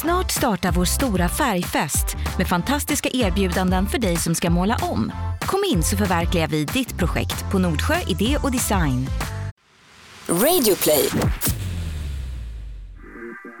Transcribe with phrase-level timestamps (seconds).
[0.00, 5.12] Snart startar vår stora färgfest med fantastiska erbjudanden för dig som ska måla om.
[5.40, 9.06] Kom in så förverkligar vi ditt projekt på Nordsjö Idé och Design.
[10.28, 11.08] Radioplay.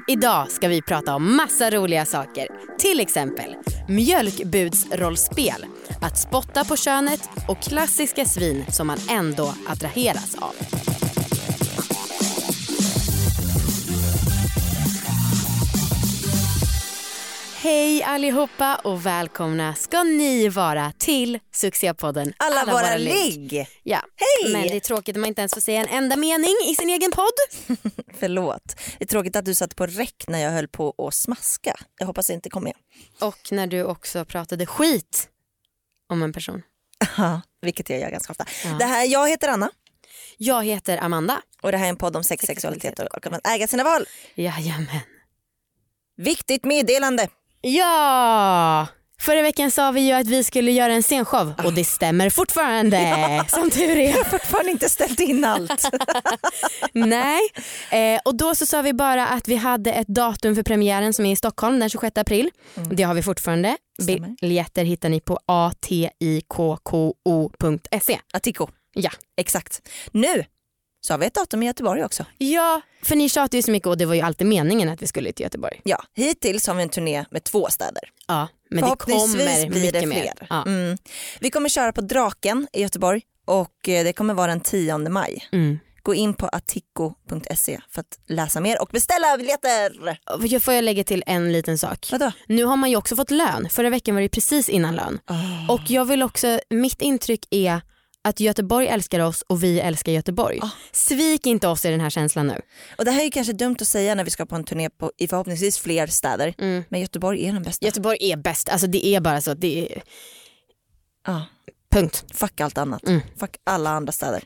[0.08, 2.46] Idag ska vi prata om massa roliga saker.
[2.78, 3.54] Till exempel
[3.88, 5.66] mjölkbudsrollspel,
[6.00, 10.54] att spotta på könet och klassiska svin som man ändå attraheras av.
[17.62, 23.66] Hej allihopa och välkomna ska ni vara till succépodden Alla, våra ligg.
[23.82, 24.00] Ja.
[24.16, 24.52] Hej!
[24.52, 26.90] Men det är tråkigt att man inte ens får säga en enda mening i sin
[26.90, 27.76] egen podd.
[28.18, 28.76] Förlåt.
[28.98, 31.76] Det är tråkigt att du satt på räck när jag höll på att smaska.
[31.98, 32.74] Jag hoppas det inte kom med.
[33.20, 35.28] Och när du också pratade skit
[36.08, 36.62] om en person.
[37.16, 38.46] Ja, vilket jag gör ganska ofta.
[38.78, 39.70] Det här, jag heter Anna
[40.36, 41.42] Jag heter Amanda.
[41.62, 44.06] och det här är en podd om sex, sexualitet och och att äga sina val.
[44.34, 45.00] Jajamän.
[46.16, 47.28] Viktigt meddelande.
[47.60, 48.86] Ja!
[49.20, 53.44] Förra veckan sa vi ju att vi skulle göra en scenshow och det stämmer fortfarande.
[53.48, 54.10] Som tur är.
[54.10, 55.84] Jag har fortfarande inte ställt in allt.
[56.92, 57.40] Nej.
[57.90, 61.26] Eh, och då så sa vi bara att vi hade ett datum för premiären som
[61.26, 62.50] är i Stockholm den 26 april.
[62.90, 63.76] Det har vi fortfarande.
[64.02, 64.34] Stämmer.
[64.40, 66.98] Biljetter hittar ni på atikko.se.
[68.34, 68.68] Atiko.
[68.94, 69.10] Ja.
[69.36, 69.88] Exakt.
[70.12, 70.44] Nu
[71.00, 72.24] så har vi ett datum i Göteborg också.
[72.38, 75.06] ja, för ni tjatar ju så mycket och det var ju alltid meningen att vi
[75.06, 75.80] skulle till Göteborg.
[75.84, 78.02] Ja, hittills har vi en turné med två städer.
[78.26, 80.08] Ja, men det kommer blir det fler.
[80.08, 80.46] mer.
[80.50, 80.62] Ja.
[80.66, 80.98] Mm.
[81.40, 85.48] Vi kommer köra på Draken i Göteborg och eh, det kommer vara den 10 maj.
[85.52, 85.78] Mm.
[86.02, 90.18] Gå in på atiko.se för att läsa mer och beställa biljetter.
[90.46, 92.08] Jag Får jag lägga till en liten sak?
[92.12, 92.32] Vadå?
[92.46, 93.68] Nu har man ju också fått lön.
[93.70, 95.18] Förra veckan var det precis innan lön.
[95.68, 97.80] Och jag vill också, mitt intryck är
[98.24, 100.60] att Göteborg älskar oss och vi älskar Göteborg.
[100.92, 102.60] Svik inte oss i den här känslan nu.
[102.98, 104.90] Och det här är ju kanske dumt att säga när vi ska på en turné
[104.90, 106.54] på, i förhoppningsvis fler städer.
[106.88, 107.86] Men Göteborg är den bästa.
[107.86, 109.54] Göteborg är bäst, alltså det är bara så.
[109.54, 110.02] Det är...
[111.26, 111.44] Ja,
[111.92, 112.24] Punkt.
[112.34, 113.06] fuck allt annat.
[113.06, 113.20] Mm.
[113.36, 114.44] Fuck alla andra städer.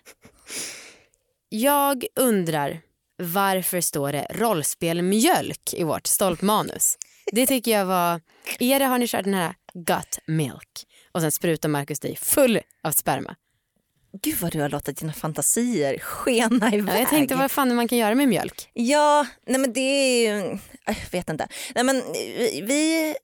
[1.49, 2.81] Jag undrar
[3.17, 6.99] varför står det rollspel mjölk i vårt stolpmanus?
[7.33, 8.21] Det tycker jag var,
[8.59, 10.87] är det, har ni kört den här gut milk?
[11.13, 13.35] Och sen sprutar Marcus dig full av sperma.
[14.23, 16.95] Gud vad du har låtit dina fantasier skena iväg.
[16.95, 18.71] Ja, jag tänkte vad fan man kan göra med mjölk.
[18.73, 21.49] Ja, nej men det är ju, jag vet inte.
[21.75, 22.03] Nej men
[22.67, 23.15] vi,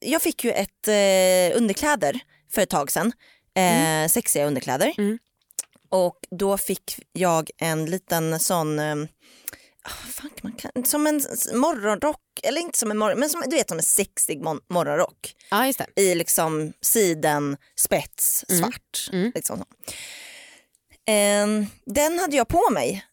[0.00, 3.12] jag fick ju ett eh, underkläder för ett tag sedan.
[3.54, 4.94] Eh, Sexiga underkläder.
[4.98, 5.18] Mm.
[5.90, 8.94] Och då fick jag en liten sån, eh,
[9.82, 11.20] ah, fan man kan, som en
[11.54, 15.34] morgonrock, eller inte som en morgon, men som, du vet som en sexig mon- morgonrock.
[15.50, 19.08] Ja i liksom siden, spets, svart.
[19.12, 19.32] Mm.
[19.34, 19.64] Liksom så.
[21.08, 23.04] Ehm, den hade jag på mig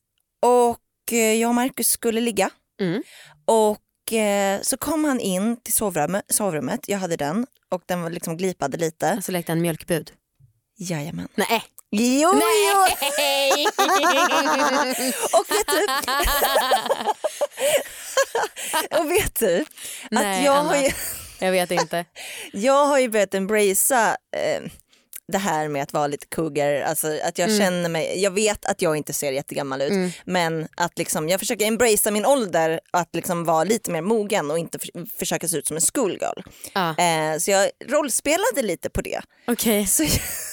[0.42, 0.80] och
[1.12, 2.50] eh, jag och Marcus skulle ligga.
[2.82, 3.04] Mm.
[3.46, 8.10] Och eh, så kom han in till sovrummet, sovrummet, jag hade den och den var
[8.10, 9.10] liksom glipade lite.
[9.10, 10.12] Alltså lekte han mjölkbud.
[10.78, 11.28] Jajamän.
[11.36, 11.64] Nej.
[11.92, 12.40] Jo, jo.
[15.40, 15.86] och vet du,
[19.00, 19.68] och vet du att
[20.12, 20.90] Nej, jag har ju
[21.40, 22.06] Jag vet inte.
[22.52, 24.62] Jag har ju börjat embracea eh,
[25.28, 28.82] det här med att vara lite cougar, alltså att jag känner mig, jag vet att
[28.82, 33.44] jag inte ser jättegammal ut men att liksom, jag försöker embracea min ålder att liksom
[33.44, 36.42] vara lite mer mogen och inte för, försöka se ut som en schoolgirl.
[36.74, 36.98] Ja.
[36.98, 39.22] Eh, så jag rollspelade lite på det.
[39.48, 39.88] Okej.
[39.88, 40.04] Så,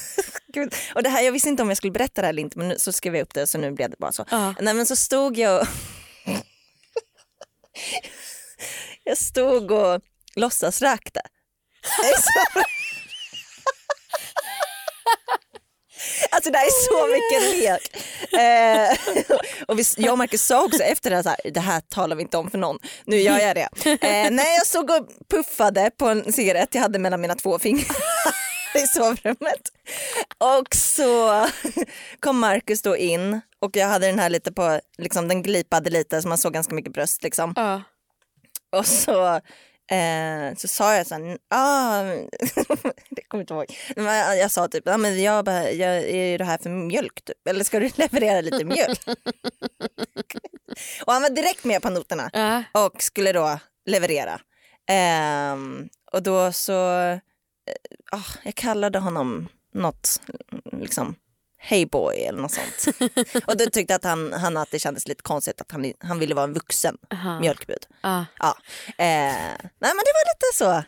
[0.52, 2.58] Gud, och det här, jag visste inte om jag skulle berätta det här eller inte
[2.58, 4.24] men nu, så skrev jag upp det så nu blev det bara så.
[4.30, 4.54] Ja.
[4.60, 5.66] Nej men så stod jag och
[9.04, 10.00] jag stod och
[10.36, 11.20] låtsasrökte.
[12.02, 12.62] Jag är så-
[16.42, 17.82] Alltså det här är så mycket lek.
[18.32, 19.36] Eh,
[19.68, 22.16] och vi, jag och Marcus sa också efter det här, så här, det här talar
[22.16, 22.78] vi inte om för någon.
[23.04, 23.68] Nu gör jag det.
[23.84, 27.96] Eh, nej jag stod och puffade på en cigarett jag hade mellan mina två fingrar
[28.74, 29.62] i sovrummet.
[30.38, 31.46] Och så
[32.20, 36.22] kom Marcus då in och jag hade den här lite på, liksom den glipade lite
[36.22, 37.52] så man såg ganska mycket bröst liksom.
[37.56, 37.82] Ja.
[38.72, 39.40] Och så,
[39.90, 42.02] eh, så sa jag så här, ah,
[43.10, 43.66] det kommer inte ihåg.
[43.96, 47.48] Jag, jag sa typ, ah, men jag, bara, jag är det här för mjölk typ?
[47.48, 49.00] Eller ska du leverera lite mjölk?
[51.06, 52.62] och han var direkt med på noterna Ja.
[52.84, 54.40] och skulle då leverera.
[54.90, 57.18] Ehm, och då så, eh,
[58.12, 60.20] ah, jag kallade honom något,
[60.72, 61.14] liksom
[61.64, 62.96] Hey boy eller något sånt.
[63.46, 66.34] och då tyckte att han, han att det kändes lite konstigt att han, han ville
[66.34, 67.40] vara en vuxen Aha.
[67.40, 67.86] mjölkbud.
[68.02, 68.24] Ja.
[68.38, 68.56] Ja.
[68.88, 70.82] Eh, nej men det var lite så.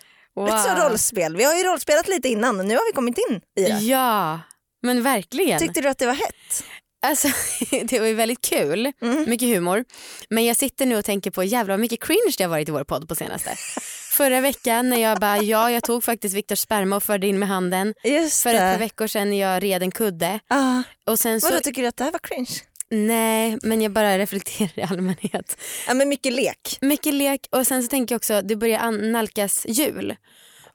[0.45, 0.79] Lite så Wow.
[0.91, 1.37] rollspel.
[1.37, 3.69] Vi har ju rollspelat lite innan och nu har vi kommit in i det.
[3.79, 4.41] Ja,
[4.83, 5.59] men verkligen.
[5.61, 6.65] Tyckte du att det var hett?
[7.05, 7.29] Alltså,
[7.85, 9.31] det var ju väldigt kul, Mm.
[9.31, 9.85] mycket humor.
[10.29, 12.73] Men jag sitter nu och tänker på jävlar vad mycket cringe det har varit i
[12.73, 13.51] vår podd på senaste.
[14.13, 17.49] Förra veckan när jag bara, ja jag tog faktiskt Viktors sperma och förde in med
[17.49, 17.95] handen.
[18.05, 20.41] Just För ett par veckor sedan när jag red en kudde.
[20.49, 22.51] Ah, Och sen så, vadå, tycker du att det här var cringe?
[22.91, 25.57] nej men jag bara reflekterar i allmänhet.
[25.89, 26.79] Ja, men mycket lek.
[26.81, 30.17] Mycket lek och sen så tänker jag också, det börjar nalkas jul.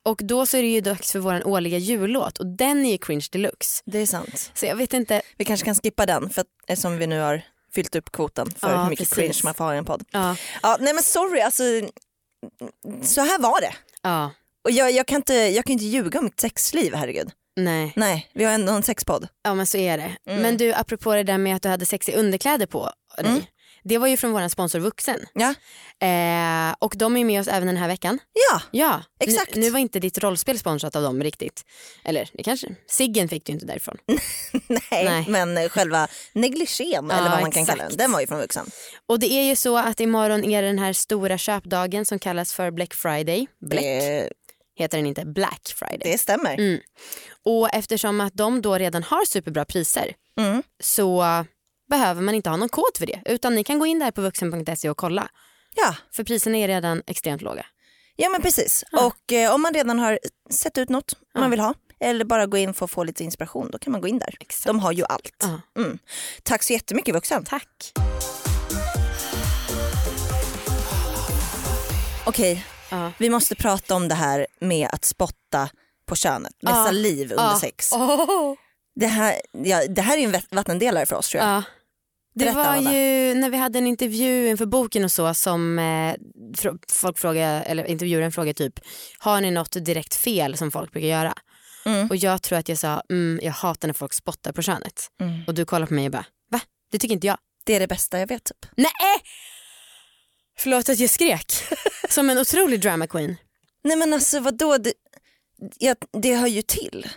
[0.06, 2.98] Och då så är det ju dags för vår årliga jullåt och den är ju
[2.98, 3.84] cringe deluxe.
[3.86, 4.52] Det är sant.
[4.54, 7.42] Så jag vet inte, Vi kanske kan skippa den för att, eftersom vi nu har
[7.76, 9.16] fyllt upp kvoten för Ja, hur mycket precis.
[9.18, 10.04] cringe man får ha i en podd.
[10.12, 11.64] ja, Ja, nej men sorry, alltså
[13.04, 13.74] så här var det.
[14.02, 14.32] ja,
[14.64, 17.32] Och jag, jag, kan inte, jag kan inte ljuga om mitt sexliv, herregud.
[17.56, 17.94] nej.
[17.96, 19.28] Nej, vi har ändå en sexpodd.
[19.44, 20.16] Ja men så är det.
[20.26, 20.42] Mm.
[20.42, 23.26] Men du apropå det där med att du hade sexiga underkläder på dig.
[23.28, 23.42] Mm.
[23.84, 25.26] Det var ju från vår sponsor Vuxen.
[25.34, 25.54] Ja,
[26.02, 28.20] Eh, och de är med oss även den här veckan.
[28.52, 29.56] ja Ja, Exakt.
[29.56, 31.66] Nu, nu var inte ditt rollspel sponsrat av dem riktigt.
[32.04, 33.98] Eller det kanske, Siggen fick du inte därifrån.
[34.68, 35.26] nej, Nej.
[35.28, 38.72] men själva negligén eller vad man kan kalla den, den var ju från vuxen.
[39.08, 42.72] Och det är ju så att imorgon är den här stora köpdagen som kallas för
[42.72, 43.48] Black Friday.
[43.62, 44.30] Black Det,
[44.76, 46.12] heter den inte, Black Friday.
[46.12, 46.54] det stämmer.
[46.54, 46.80] Mm.
[47.46, 50.64] Och eftersom att de då redan har superbra priser Mm.
[50.84, 51.24] så
[51.90, 53.22] behöver man inte ha någon kod för det.
[53.26, 55.28] Utan ni kan gå in där på vuxen.se och kolla.
[55.76, 57.66] Ja, För priserna är redan extremt låga.
[58.16, 58.84] ja men precis.
[58.92, 60.20] Och eh, om man redan har
[60.52, 63.70] sett ut något man vill ha eller bara gå in för att få lite inspiration,
[63.72, 64.36] då kan man gå in där.
[64.40, 64.66] Exakt.
[64.66, 65.32] De har ju allt.
[65.76, 65.82] Ja.
[65.82, 66.00] Mm.
[66.44, 67.44] Tack så jättemycket vuxen.
[67.46, 67.92] Tack.
[72.26, 73.12] Okej, Ja.
[73.18, 75.70] vi måste prata om det här med att spotta
[76.06, 76.84] på könet med Ja.
[76.86, 77.58] saliv under Ja.
[77.62, 77.92] sex.
[77.94, 78.54] Oh.
[78.96, 81.64] Det, här, ja, det här är en vat- vattendelare för oss tror jag.
[82.40, 82.46] Ja.
[82.46, 82.94] Det Berätta, var Amanda.
[82.94, 85.84] ju när vi hade en intervju inför boken och så som eh,
[86.58, 88.80] fr- folk frågade, eller intervjuaren frågade typ,
[89.18, 91.34] har ni något direkt fel som folk brukar göra?
[91.86, 92.08] Mm.
[92.10, 95.08] Och jag tror att jag sa, mm, jag hatar när folk spottar på könet.
[95.22, 95.42] Mm.
[95.48, 96.62] Och du kollar på mig och bara, va?
[96.92, 97.38] Det tycker inte jag.
[97.66, 98.66] Det är det bästa jag vet typ.
[98.78, 98.90] Nej!
[100.58, 101.54] Förlåt att jag skrek.
[102.10, 103.36] Som en otrolig drama queen.
[103.84, 104.94] Nej men alltså vadå, det,
[105.78, 107.08] ja, det hör ju till.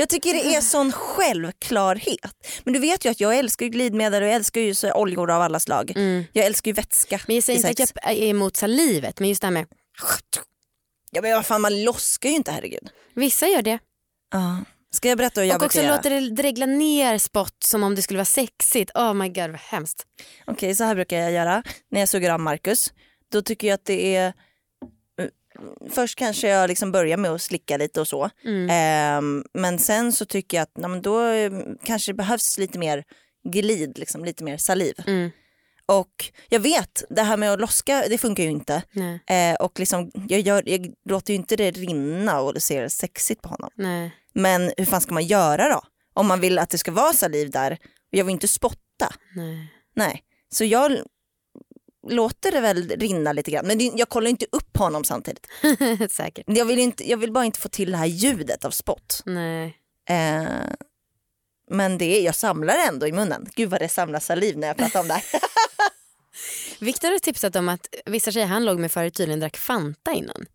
[0.00, 2.60] Jag tycker det är sån självklarhet.
[2.64, 5.30] Men du vet ju att jag älskar ju glidmedel och jag älskar ju så oljor
[5.30, 5.92] av alla slag.
[6.32, 7.24] Jag älskar ju vätska Mm.
[7.26, 9.66] Men jag säger inte att jag är emot salivet, men just det här med,
[11.10, 12.90] Ja men vad fan man loskar ju inte herregud.
[13.14, 13.78] vissa gör det.
[14.32, 14.64] Ja.
[14.90, 18.02] Ska jag berätta hur jag och också låter det dregla ner spott som om det
[18.02, 18.90] skulle vara sexigt.
[18.94, 20.06] Oh my god vad hemskt.
[20.46, 22.92] Okej så här brukar jag göra när jag suger av Marcus.
[23.32, 24.32] Då tycker jag att det är
[25.90, 28.30] Först kanske jag liksom börjar med att slicka lite och så.
[28.44, 28.68] Mm.
[28.70, 31.52] Ehm, men sen så tycker jag att nej, men då eh,
[31.84, 33.04] kanske det behövs lite mer
[33.48, 34.94] glid, liksom, lite mer saliv.
[35.06, 35.30] Mm.
[35.86, 38.82] Och jag vet, det här med att loska det funkar ju inte.
[39.26, 43.42] Eh, och liksom, jag, gör, jag låter ju inte det rinna och det ser sexigt
[43.42, 43.70] på honom.
[43.74, 44.10] nej.
[44.34, 45.80] Men hur fan ska man göra då?
[46.14, 47.72] Om man vill att det ska vara saliv där.
[47.72, 47.78] Och
[48.18, 49.14] jag vill inte spotta.
[49.36, 49.72] nej.
[49.96, 50.22] Nej,
[50.52, 50.98] så jag
[52.08, 53.66] låter det väl rinna lite grann.
[53.66, 55.46] Men jag kollar inte upp honom samtidigt.
[56.10, 56.44] Säkert.
[56.46, 59.22] Jag vill, inte, jag vill bara inte få till det här ljudet av spott.
[59.24, 59.78] Nej.
[60.08, 60.46] Eh,
[61.70, 63.48] men det är, jag samlar ändå i munnen.
[63.54, 65.24] Gud vad det samlar saliv när jag pratar om det här.
[66.84, 70.46] Viktor har tipsat om att vissa tjejer han låg med förut tydligen drack Fanta innan.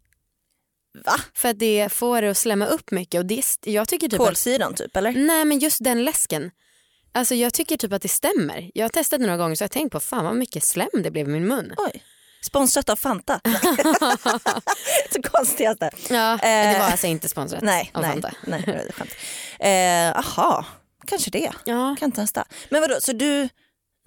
[1.05, 1.15] Va?
[1.33, 4.73] För att det får det att slämma upp mycket och det, jag tycker typ Kolsyran
[4.73, 5.11] typ eller?
[5.11, 6.51] Nej men just den läsken.
[7.15, 8.71] Alltså jag tycker typ att det stämmer.
[8.73, 10.89] Jag har testat det några gånger så jag har tänkt på fan vad mycket slem
[10.93, 11.73] det blev i min mun.
[11.77, 12.03] Oj.
[12.41, 13.39] Sponsrat av Fanta.
[15.13, 15.91] det konstigaste.
[16.09, 18.31] Ja, Eh, det var alltså inte sponsrat Nej, av nej, Fanta.
[18.47, 19.07] nej det var.
[19.67, 20.65] Eh, aha,
[21.07, 21.51] kanske det.
[21.65, 21.95] Ja.
[21.99, 22.45] Kan testa.
[22.69, 23.49] Men vadå, så du,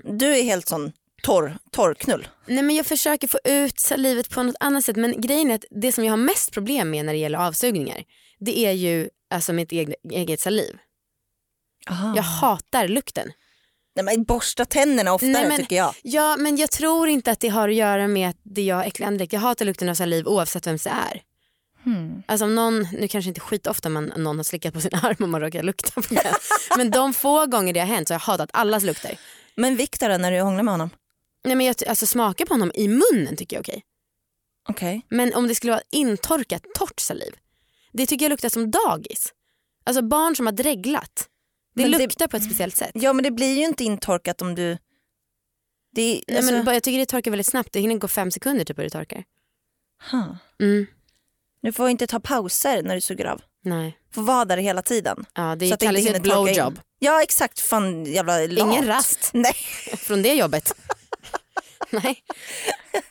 [0.05, 2.29] du är helt sån torr, torrknull?
[2.47, 5.65] Nej men jag försöker få ut salivet på något annat sätt men grejen är att
[5.71, 8.05] det som jag har mest problem med när det gäller avsugningar
[8.41, 10.79] det är ju alltså mitt eget, eget saliv.
[11.91, 12.13] Aha.
[12.17, 13.33] Jag hatar lukten.
[13.97, 15.95] Nej, men borsta tänderna oftare Nej, men- tycker jag.
[16.03, 19.07] Ja men jag tror inte att det har att göra med att det jag äcklig
[19.07, 19.33] andedräkt.
[19.33, 21.23] Jag hatar lukten av saliv oavsett vem det är.
[21.85, 22.23] Hmm.
[22.29, 25.29] Alltså om någon, nu kanske inte skitofta man, någon har slickat på sin arm och
[25.29, 26.35] man råkar lukta på den.
[26.77, 29.19] men de få gånger det har hänt så har jag hatat allas lukter.
[29.55, 30.91] Men Viktor när du hånglar med honom?
[31.45, 33.83] Nej men jag, alltså smaka på honom i munnen tycker jag är okej.
[34.69, 35.03] Okej.
[35.09, 37.35] Men om det skulle vara intorkat torrt saliv.
[37.93, 39.33] Det tycker jag luktar som dagis.
[39.85, 41.29] Alltså barn som har dreglat.
[41.77, 42.91] Det Men det- luktar på ett speciellt sätt.
[42.95, 44.79] Ja men det blir ju inte intorkat om du...
[45.95, 47.73] Det Nej, alltså, men jag tycker det torkar väldigt snabbt.
[47.73, 49.25] Det hinner gå fem sekunder typ och det torkar.
[50.11, 50.35] huh.
[50.61, 50.87] Mm.
[51.63, 53.43] Du får inte ta pauser när du suger av.
[53.65, 53.99] Nej.
[54.15, 55.25] Får vara där hela tiden.
[55.35, 56.81] Ja, det Så det kallas ju ett blowjob.
[56.99, 58.51] Ja exakt, fan jävla lat.
[58.69, 59.53] Ingen rast Nej.
[59.97, 60.73] från det jobbet.
[61.91, 62.25] Nej.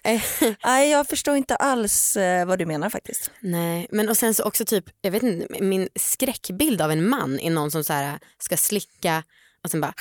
[0.03, 0.21] Eh,
[0.65, 3.31] Nej jag förstår inte alls eh, vad du menar faktiskt.
[3.39, 7.39] Nej, men och sen så också typ, jag vet inte, min skräckbild av en man
[7.39, 9.23] är någon som så här ska slicka
[9.63, 9.93] och sen bara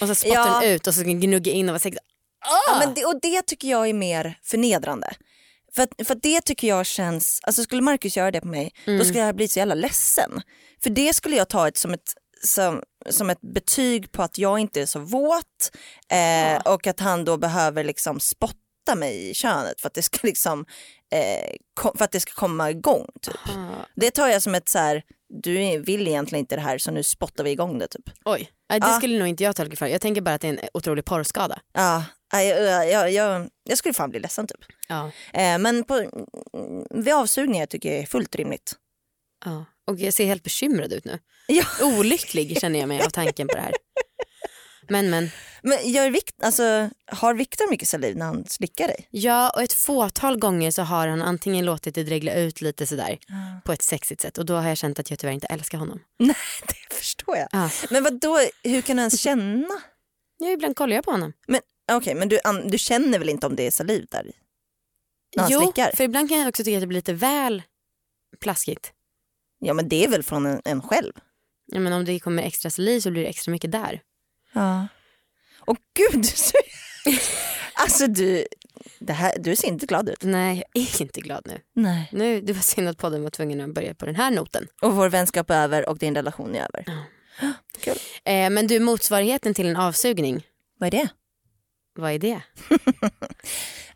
[0.00, 0.60] och så spottar Ja.
[0.60, 1.98] den ut och så gnugga in och vara sexig.
[2.40, 5.14] Ja, men det, och det tycker jag är mer förnedrande.
[5.74, 8.72] För, att, för att det tycker jag känns, alltså skulle Marcus göra det på mig
[8.84, 10.42] då skulle jag bli så jävla ledsen.
[10.82, 12.14] För det skulle jag ta ett, som, ett,
[12.44, 15.70] som, som ett betyg på att jag inte är så våt
[16.12, 18.58] eh, och att han då behöver liksom spotta
[18.96, 20.66] mig i könet för att det ska liksom
[21.12, 23.06] eh, kom, för att det ska komma igång.
[23.22, 23.36] Typ.
[23.96, 25.02] Det tar jag som ett så här,
[25.42, 28.10] du vill egentligen inte det här så nu spottar vi igång det typ.
[28.24, 28.96] Oj, det Ja.
[28.96, 29.86] skulle nog inte jag tolka för.
[29.86, 31.60] Jag tänker bara att det är en otrolig porrskada.
[31.72, 34.60] Ja, jag, jag, jag, jag, jag skulle fan bli ledsen typ.
[34.88, 35.10] Ja.
[35.32, 38.72] Eh, men på, mm, vid avsugningar tycker jag är fullt rimligt.
[39.44, 39.64] Ja.
[39.88, 41.18] Och jag ser helt bekymrad ut nu.
[41.46, 41.64] Ja.
[41.82, 43.74] Olycklig känner jag mig av tanken på det här.
[44.88, 45.30] Men men,
[45.62, 49.08] Men gör Vikt, alltså, har Viktor mycket saliv när han slickar dig?
[49.10, 53.18] ja och ett fåtal gånger så har han antingen låtit det dregla ut lite sådär
[53.64, 56.00] på ett sexigt sätt och då har jag känt att jag tyvärr inte älskar honom.
[56.18, 57.48] Nej, det förstår jag.
[57.52, 57.70] Ja.
[57.90, 58.40] Men vad då?
[58.64, 59.82] hur kan du ens känna?
[60.38, 61.32] Ja, ibland kollar jag på honom.
[61.46, 61.60] Men,
[61.92, 64.32] okej, men du, du känner väl inte om det är saliv där?
[65.36, 65.90] När han jo, slickar?
[65.96, 67.62] för ibland kan jag också tycka att det blir lite väl
[68.40, 68.92] plaskigt.
[69.58, 71.12] Ja men det är väl från en, en själv?
[71.66, 74.00] Ja, men om det kommer extra saliv så blir det extra mycket där.
[74.52, 74.88] Ja.
[75.60, 76.56] Och gud, så-
[77.74, 78.44] alltså du,
[78.98, 80.22] det här, du ser inte glad ut.
[80.22, 81.60] Nej, jag är inte glad nu.
[81.74, 82.08] Nej.
[82.12, 84.66] nu det var synd att podden var tvungen att börja på den här noten.
[84.82, 86.84] Och vår vänskap är över och din relation är över.
[87.80, 87.96] Kul.
[88.24, 90.46] Eh, men du, motsvarigheten till en avsugning,
[90.78, 91.08] Vad är det?
[91.94, 92.40] vad är det?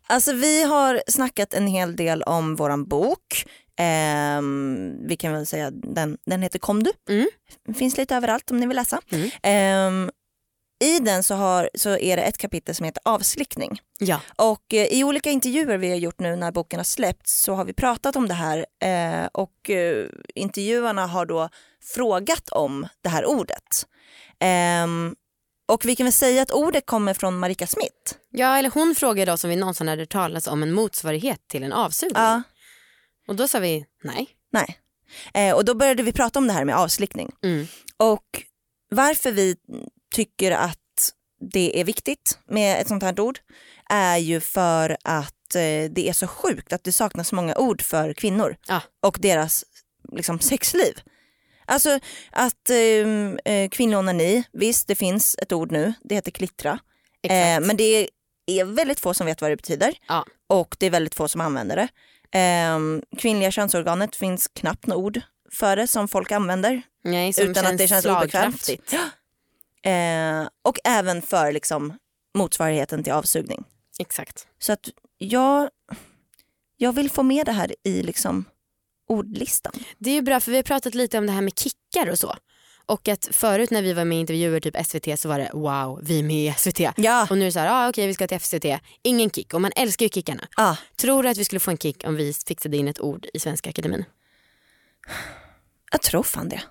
[0.07, 3.47] Alltså vi har snackat en hel del om våran bok.
[3.83, 6.93] Ehm, vi kan väl säga den, den heter Kom du.
[7.09, 7.29] Mm.
[7.75, 9.01] Finns lite överallt om ni vill läsa.
[9.11, 9.31] Mm.
[9.43, 10.11] Ehm,
[10.85, 13.81] I den så, har, så är det ett kapitel som heter avslickning.
[13.99, 14.21] Ja.
[14.37, 17.65] Och eh, i olika intervjuer vi har gjort nu när boken har släppts så har
[17.65, 21.49] vi pratat om det här eh, och eh, intervjuarna har då
[21.95, 23.87] frågat om det här ordet.
[24.41, 25.15] Ehm,
[25.69, 28.15] och vi kan väl säga att ordet kommer från Marika Smith.
[28.31, 31.73] ja, eller hon frågade oss om vi någonsin hade talat om en motsvarighet till en
[31.73, 32.23] avsugning.
[32.23, 32.43] Ja.
[33.33, 34.29] Och då sa vi nej.
[34.51, 34.79] Nej.
[35.35, 37.33] Eh, och då började vi prata om det här med avslickning.
[37.43, 37.67] Mm.
[37.97, 38.43] Och
[38.91, 39.57] varför vi
[40.15, 40.79] tycker att
[41.53, 43.39] det är viktigt med ett sånt här ord
[43.91, 47.83] är ju för att eh, det är så sjukt att det saknas så många ord
[47.83, 48.81] för kvinnor Ja.
[49.03, 49.65] och deras
[50.13, 51.01] liksom, sexliv.
[51.65, 51.99] Alltså
[52.31, 56.79] att ehm, eh, kvinnlig onani, visst det finns ett ord nu, det heter klittra.
[57.23, 58.09] Eh, men det
[58.47, 60.27] är väldigt få som vet vad det betyder Ja.
[60.47, 61.89] och det är väldigt få som använder det.
[62.33, 65.21] Ehm, kvinnliga könsorganet finns knappt något ord
[65.53, 68.69] för det som folk använder nej, som utan att det känns obekvämt.
[69.85, 71.99] Eh, och även för liksom,
[72.35, 73.65] motsvarigheten till avsugning.
[73.99, 74.47] Exakt.
[74.59, 75.71] Så att jag,
[76.77, 78.45] jag vill få med det här i liksom,
[79.09, 79.73] ordlistan.
[79.99, 82.19] Det är ju bra för vi har pratat lite om det här med kickar och
[82.19, 82.37] så.
[82.93, 86.01] Och att förut när vi var med i intervjuer typ SVT så var det wow,
[86.03, 86.81] vi är med i SVT.
[86.97, 87.27] Ja.
[87.31, 88.65] Och nu är det så här, ah, okej vi ska till SVT,
[89.03, 90.49] ingen kick och man älskar ju kickarna.
[90.57, 93.27] Ah, Tror du att vi skulle få en kick om vi fixade in ett ord
[93.35, 94.05] i Svenska Akademin?
[95.93, 96.63] jag tror fan det.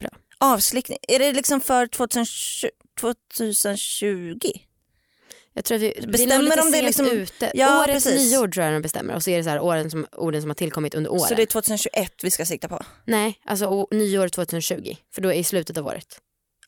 [0.00, 0.10] Bra.
[0.38, 2.66] Avslickning, är det liksom för 2020?
[3.00, 4.36] 2020?
[5.54, 7.50] Jag tror att vi, Bestämmer det om det är liksom- ute.
[7.54, 8.32] Ja, Årets precis.
[8.32, 10.50] nyord tror jag de bestämmer och så är det så här åren som, orden som
[10.50, 11.20] har tillkommit under åren.
[11.28, 12.82] Så det är 2021 vi ska sikta på?
[13.04, 16.20] Nej, alltså nyår 2020 för då är i slutet av året.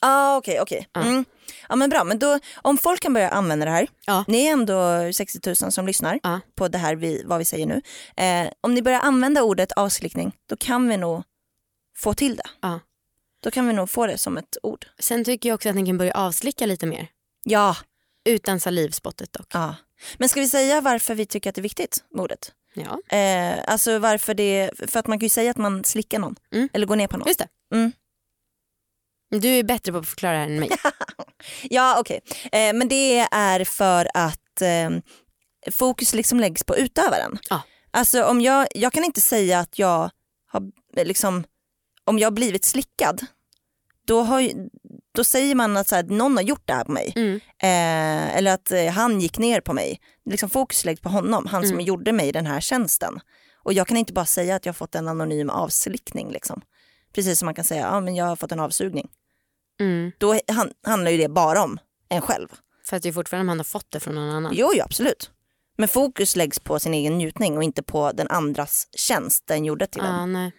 [0.04, 0.88] Ah, okej, okej.
[0.92, 1.00] Ja.
[1.02, 1.24] Mm.
[1.68, 4.24] Ja men bra, men då, om folk kan börja använda det här, Ja.
[4.28, 6.40] ni är ändå 60 000 som lyssnar Ja.
[6.54, 7.80] på det här vi, vad vi säger nu.
[8.16, 11.22] Eh, om ni börjar använda ordet avslickning, då kan vi nog
[11.96, 12.42] få till det.
[12.62, 12.80] Ja.
[13.42, 14.86] Då kan vi nog få det som ett ord.
[14.98, 17.06] Sen tycker jag också att ni kan börja avslicka lite mer.
[17.44, 17.76] Ja.
[18.25, 19.47] Utan salivspottet dock.
[19.52, 19.75] ja.
[20.19, 22.52] Men ska vi säga varför vi tycker att det är viktigt med ordet?
[22.75, 26.37] Ja, Eh, alltså varför det, för att man kan ju säga att man slickar någon
[26.55, 26.69] Mm.
[26.73, 27.29] eller går ner på någon.
[27.29, 27.49] just det.
[27.75, 27.93] Mm.
[29.31, 30.71] Du är bättre på att förklara det än mig.
[31.62, 32.21] Ja okej,
[32.52, 34.91] eh, men det är för att eh,
[35.73, 37.38] fokus liksom läggs på utövaren.
[37.50, 37.62] Ja.
[37.91, 40.11] Alltså om jag, jag kan inte säga att jag
[40.47, 40.62] har
[40.97, 41.45] eh, liksom,
[42.05, 43.26] om jag har blivit slickad,
[44.06, 44.50] då, har,
[45.14, 47.12] då säger man att så här, någon har gjort det här på mig.
[47.16, 47.35] Mm.
[47.62, 50.00] Eh, eller att eh, han gick ner på mig.
[50.30, 51.85] Liksom fokus läggs på honom, han som Mm.
[51.85, 53.21] gjorde mig den här tjänsten.
[53.64, 56.30] Och jag kan inte bara säga att jag har fått en anonym avslickning.
[56.30, 56.62] Liksom.
[57.14, 59.09] Precis som man kan säga, ja men jag har fått en avsugning.
[59.80, 60.12] Mm.
[60.18, 61.78] Då han, handlar ju det bara om
[62.09, 62.49] en själv.
[62.85, 64.52] För att det är fortfarande om han har fått det från någon annan.
[64.54, 65.30] Jo, jo absolut.
[65.78, 69.87] Men fokus läggs på sin egen njutning och inte på den andras tjänst den gjorde
[69.87, 70.32] till ah, en.
[70.32, 70.52] nej.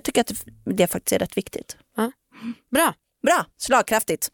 [0.00, 0.32] Jag tycker att
[0.64, 1.76] det, faktiskt är rätt viktigt.
[2.70, 2.94] Bra.
[3.22, 4.30] Bra, slagkraftigt.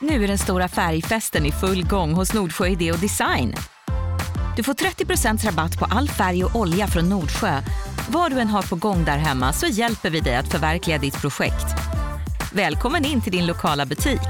[0.00, 3.54] Nu är den stora färgfesten i full gång hos Nordsjö Idé och Design.
[4.56, 7.62] Du får 30 rabatt på all färg och olja från Nordsjö.
[8.10, 11.20] Vad du än har på gång där hemma så hjälper vi dig att förverkliga ditt
[11.20, 11.66] projekt.
[12.52, 14.20] Välkommen in till din lokala butik.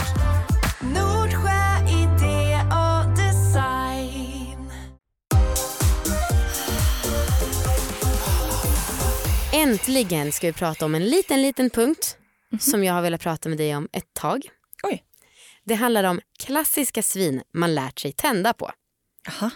[9.68, 12.16] Äntligen ska vi prata om en liten, liten punkt
[12.60, 14.48] som jag har velat prata med dig om ett tag.
[14.82, 15.04] Oj.
[15.64, 18.70] Det handlar om klassiska svin man lärt sig tända på.
[19.26, 19.50] Jaha.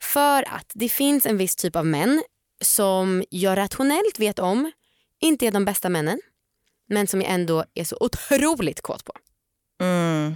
[0.00, 2.22] För att det finns en viss typ av män
[2.60, 4.72] som jag rationellt vet om
[5.20, 6.20] inte är de bästa männen
[6.88, 9.12] men som jag ändå är så otroligt kåt på.
[9.80, 10.34] Mm.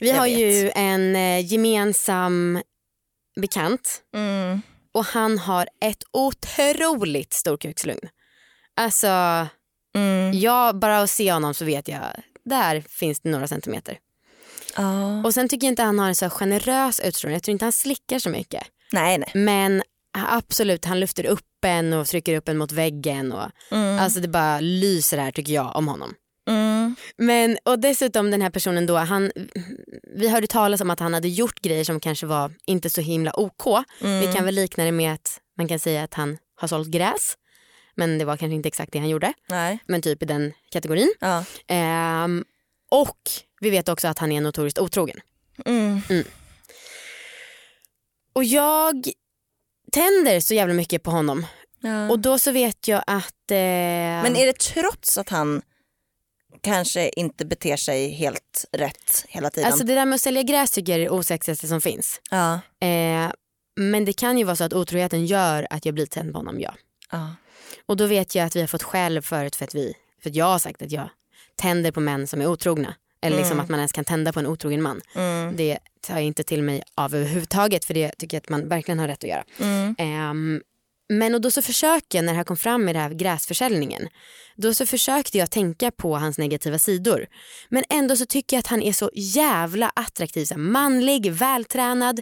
[0.00, 0.38] Vi Jag har vet.
[0.38, 2.62] ju en eh, gemensam
[3.40, 4.62] bekant Mm.
[4.96, 8.08] Och han har ett otroligt storkukslugn.
[8.76, 9.08] Alltså,
[9.94, 10.32] Mm.
[10.38, 12.02] jag bara att se honom så vet jag,
[12.44, 13.98] där finns det några centimeter.
[14.76, 15.22] Ja.
[15.24, 17.72] Och sen tycker jag inte han har en så generös utstrålning, jag tror inte han
[17.72, 18.62] slickar så mycket.
[18.92, 19.30] Nej, nej.
[19.34, 19.82] Men
[20.28, 23.32] absolut, han lyfter upp en och trycker upp en mot väggen.
[23.32, 23.98] Och, Mm.
[23.98, 26.14] Alltså det bara lyser här tycker jag om honom.
[26.86, 26.96] Mm.
[27.16, 29.32] Men, och dessutom den här personen då, han,
[30.16, 33.40] vi hörde talas om att han hade gjort grejer som kanske var inte så himla
[33.40, 33.84] OK.
[34.00, 37.36] Vi kan väl likna det med att man kan säga att han har sålt gräs.
[37.94, 39.32] Men det var kanske inte exakt det han gjorde.
[39.48, 39.78] Nej.
[39.86, 41.14] Men typ i den kategorin.
[41.20, 41.44] Ja.
[41.66, 42.44] Ehm,
[42.90, 43.18] och
[43.60, 45.20] vi vet också att han är notoriskt otrogen.
[45.66, 46.00] Mm.
[48.32, 49.08] Och jag
[49.92, 51.46] tänder så jävla mycket på honom.
[51.80, 52.10] Ja.
[52.10, 53.50] Och då så vet jag att...
[53.50, 55.62] Eh, Men är det trots att han
[56.66, 59.70] kanske inte beter sig helt rätt hela tiden?
[59.70, 62.20] Alltså det där med att sälja gräs tycker jag är det osexigaste som finns.
[62.30, 62.60] ja.
[62.80, 63.30] Eh,
[63.78, 66.60] men det kan ju vara så att otroheten gör att jag blir tänd på honom,
[66.60, 66.74] ja.
[67.12, 67.34] Ja.
[67.86, 70.36] Och då vet jag att vi har fått skäll förut för att, vi, för att
[70.36, 71.08] jag har sagt att jag
[71.56, 72.94] tänder på män som är otrogna.
[73.20, 75.00] Eller liksom att man ens kan tända på en otrogen man.
[75.14, 75.56] Mm.
[75.56, 78.98] Det tar jag inte till mig av överhuvudtaget för det tycker jag att man verkligen
[78.98, 79.44] har rätt att göra.
[79.60, 79.94] Mm.
[79.98, 80.62] Ehm,
[81.08, 84.08] men och då så försöker jag, när det här kom fram med det här gräsförsäljningen,
[84.56, 87.26] då så försökte jag tänka på hans negativa sidor.
[87.68, 92.20] Men ändå så tycker jag att han är så jävla attraktiv, så manlig, vältränad.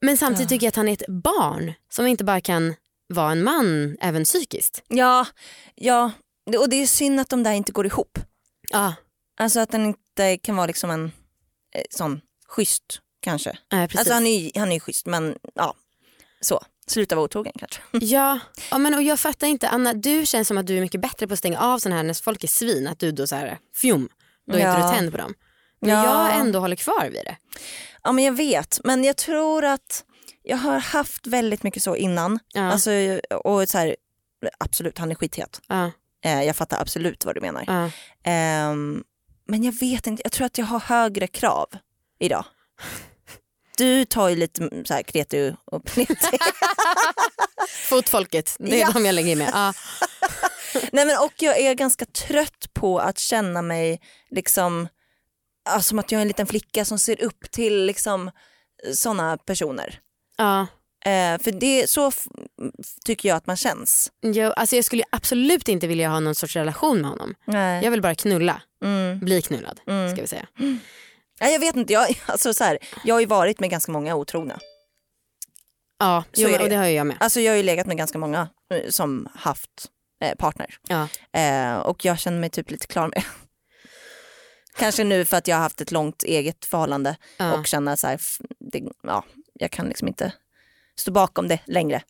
[0.00, 2.74] Men samtidigt tycker jag att han är ett barn som inte bara kan
[3.08, 4.82] vara en man även psykiskt.
[4.88, 5.26] ja,
[5.74, 6.10] ja.
[6.58, 8.18] Och det är synd att de där inte går ihop.
[8.70, 8.94] Ja,
[9.40, 11.04] Alltså att den inte kan vara liksom en
[11.74, 13.50] eh, sån schysst kanske.
[13.50, 13.98] eh, precis.
[13.98, 15.74] Alltså han är ju han är schysst men ja,
[16.40, 16.60] så.
[16.90, 17.80] Sluta vara otrogen kanske.
[18.06, 18.38] Ja,
[18.70, 19.68] ja men och jag fattar inte.
[19.68, 22.02] Anna, du känns som att du är mycket bättre på att stänga av sådana här
[22.02, 22.86] när folk är svin.
[22.86, 24.08] Att du då så här, fjum,
[24.46, 24.90] då är inte Ja.
[24.90, 25.34] du tänd på dem.
[25.80, 26.04] Men Ja.
[26.30, 27.36] jag ändå håller kvar vid det.
[28.02, 30.04] Ja men jag vet men jag tror att
[30.42, 32.38] jag har haft väldigt mycket så innan.
[32.54, 32.72] Ja.
[32.72, 32.90] Alltså,
[33.44, 33.96] och så här,
[34.58, 35.60] absolut han är skithet.
[35.68, 35.90] Ja,
[36.24, 37.64] Eh, jag fattar absolut vad du menar.
[37.66, 37.90] ja.
[38.30, 39.04] Ehm,
[39.46, 41.66] men jag vet inte, jag tror att jag har högre krav
[42.18, 42.44] idag.
[43.80, 46.14] Du tar ju lite mm, så här kreti och pleti.
[47.88, 48.90] Fotfolket, det är Ja.
[48.94, 49.50] de jag lägger med.
[49.54, 49.72] Ja.
[50.92, 54.88] Nej men och jag är ganska trött på att känna mig liksom
[55.64, 58.30] ja, som att jag är en liten flicka som ser upp till liksom
[58.94, 59.98] sådana personer.
[60.36, 60.60] Ja.
[61.04, 62.12] Eh, för det, så
[63.04, 64.12] tycker jag att man känns.
[64.20, 67.34] Jag, alltså jag skulle absolut inte vilja ha någon sorts relation med honom.
[67.44, 67.84] Nej.
[67.84, 69.18] Jag vill bara knulla, Mm.
[69.18, 70.12] bli knullad Mm.
[70.12, 70.46] ska vi säga.
[71.40, 74.14] Nej, jag vet inte, jag, alltså, så här, jag har ju varit med ganska många
[74.14, 74.58] otrogna.
[75.98, 76.58] Ja, Så jo, det.
[76.58, 77.16] och det har ju jag med.
[77.20, 79.70] Alltså jag har ju legat med ganska många eh, som haft
[80.24, 80.74] eh, partner.
[80.88, 81.08] Ja.
[81.40, 83.22] Eh, och jag känner mig typ lite klar med.
[84.78, 87.52] Kanske nu för att jag har haft ett långt eget förhållande Ja.
[87.52, 88.20] och känner så här,
[88.72, 89.24] det, ja,
[89.54, 90.32] jag kan liksom inte
[90.96, 92.02] stå bakom det längre.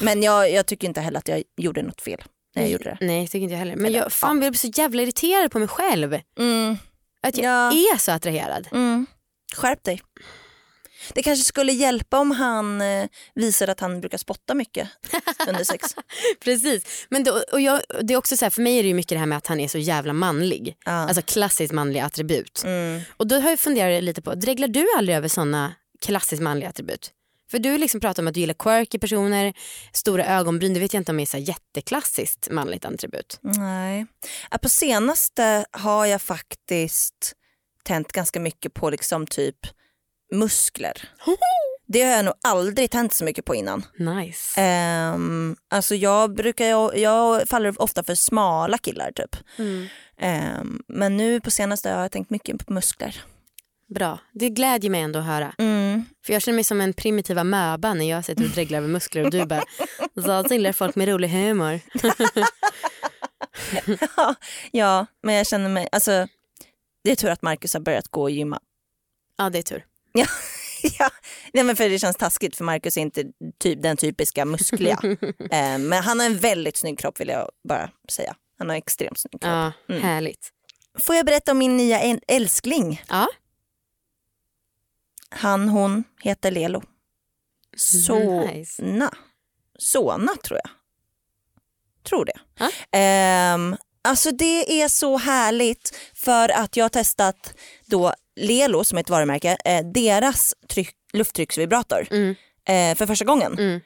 [0.00, 2.22] Men jag, jag tycker inte heller att jag gjorde något fel
[2.54, 2.98] när jag gjorde det.
[3.06, 3.76] Nej, tycker inte jag heller.
[3.76, 6.18] Men jag fan, jag blir så jävla irriterad på mig själv.
[6.38, 6.76] Mm,
[7.22, 7.72] Att jag Ja.
[7.94, 8.68] är så attraherad.
[8.72, 9.06] mm.
[9.56, 10.02] Skärp dig.
[11.14, 14.88] Det kanske skulle hjälpa om han eh, visade att han brukar spotta mycket
[15.48, 15.88] under sex.
[16.44, 17.06] Precis.
[17.08, 19.08] Men då, och jag, det är också så här, för mig är det ju mycket
[19.10, 20.76] det här med att han är så jävla manlig.
[20.84, 20.92] Ja.
[20.92, 22.62] Alltså klassiskt manliga attribut.
[22.64, 23.00] Mm.
[23.16, 27.10] Och då har jag funderat lite på, dreglar du aldrig över sådana klassiskt manliga attribut?
[27.52, 29.54] För du liksom pratar om att du gillar quirky personer,
[29.92, 33.38] stora ögonbryn, det vet jag inte om är så jätteklassiskt manligt attribut.
[33.40, 34.06] Nej.
[34.50, 37.32] Ja, på senaste har jag faktiskt
[37.84, 39.56] tänt ganska mycket på liksom typ
[40.32, 41.08] muskler.
[41.86, 43.84] Det har jag nog aldrig tänt så mycket på innan.
[43.96, 44.60] Nice.
[45.14, 49.36] Um, alltså jag, brukar, jag, jag faller ofta för smala killar typ.
[49.58, 49.86] Mm.
[50.18, 53.24] Ehm, men nu på senaste har jag tänkt mycket på muskler.
[53.94, 55.54] Bra, det glädjer mig ändå att höra.
[55.58, 56.04] Mm.
[56.26, 59.24] För jag känner mig som en primitiv amöba när jag sitter och dreglar över muskler
[59.24, 59.64] och du bara,
[60.48, 61.80] så gillar folk med rolig humor.
[64.72, 66.28] ja, men jag känner mig, alltså
[67.04, 68.60] det är tur att Marcus har börjat gå och gymma.
[69.38, 69.84] Ja det är tur.
[70.14, 70.26] Ja,
[70.98, 71.10] ja,
[71.52, 73.24] nej men för det känns taskigt för Marcus är inte
[73.58, 74.98] typ den typiska muskliga.
[75.50, 78.34] eh, men han har en väldigt snygg kropp vill jag bara säga.
[78.58, 79.42] Han har extremt snygg kropp.
[79.42, 80.02] Ja, Mm.
[80.02, 80.48] härligt.
[81.00, 83.02] Får jag berätta om min nya äl- älskling?
[83.08, 83.28] Ja.
[85.32, 86.82] Han, hon heter Lelo.
[87.76, 88.44] Sona.
[88.44, 88.82] Nice.
[89.78, 90.70] Sona tror jag.
[92.04, 92.38] Tror det.
[92.58, 92.70] Ja.
[92.98, 97.54] Ehm, alltså det är så härligt för att jag har testat
[97.86, 102.34] då Lelo som är ett varumärke, eh, deras tryck, lufttrycksvibrator Mm.
[102.68, 103.52] eh, för första gången.
[103.52, 103.80] Mm.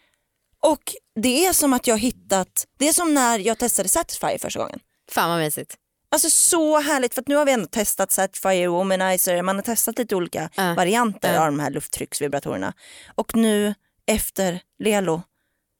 [0.60, 4.60] Och det är som att jag hittat, det är som när jag testade Satisfyer första
[4.60, 4.80] gången.
[5.10, 5.76] Fan vad mysigt.
[6.16, 9.98] Alltså så härligt för att nu har vi ändå testat Satisfyer, Womanizer, man har testat
[9.98, 10.74] lite olika Ja.
[10.74, 11.40] varianter Ja.
[11.40, 12.72] av de här lufttrycksvibratorerna.
[13.14, 13.74] Och nu
[14.06, 15.22] efter Lelo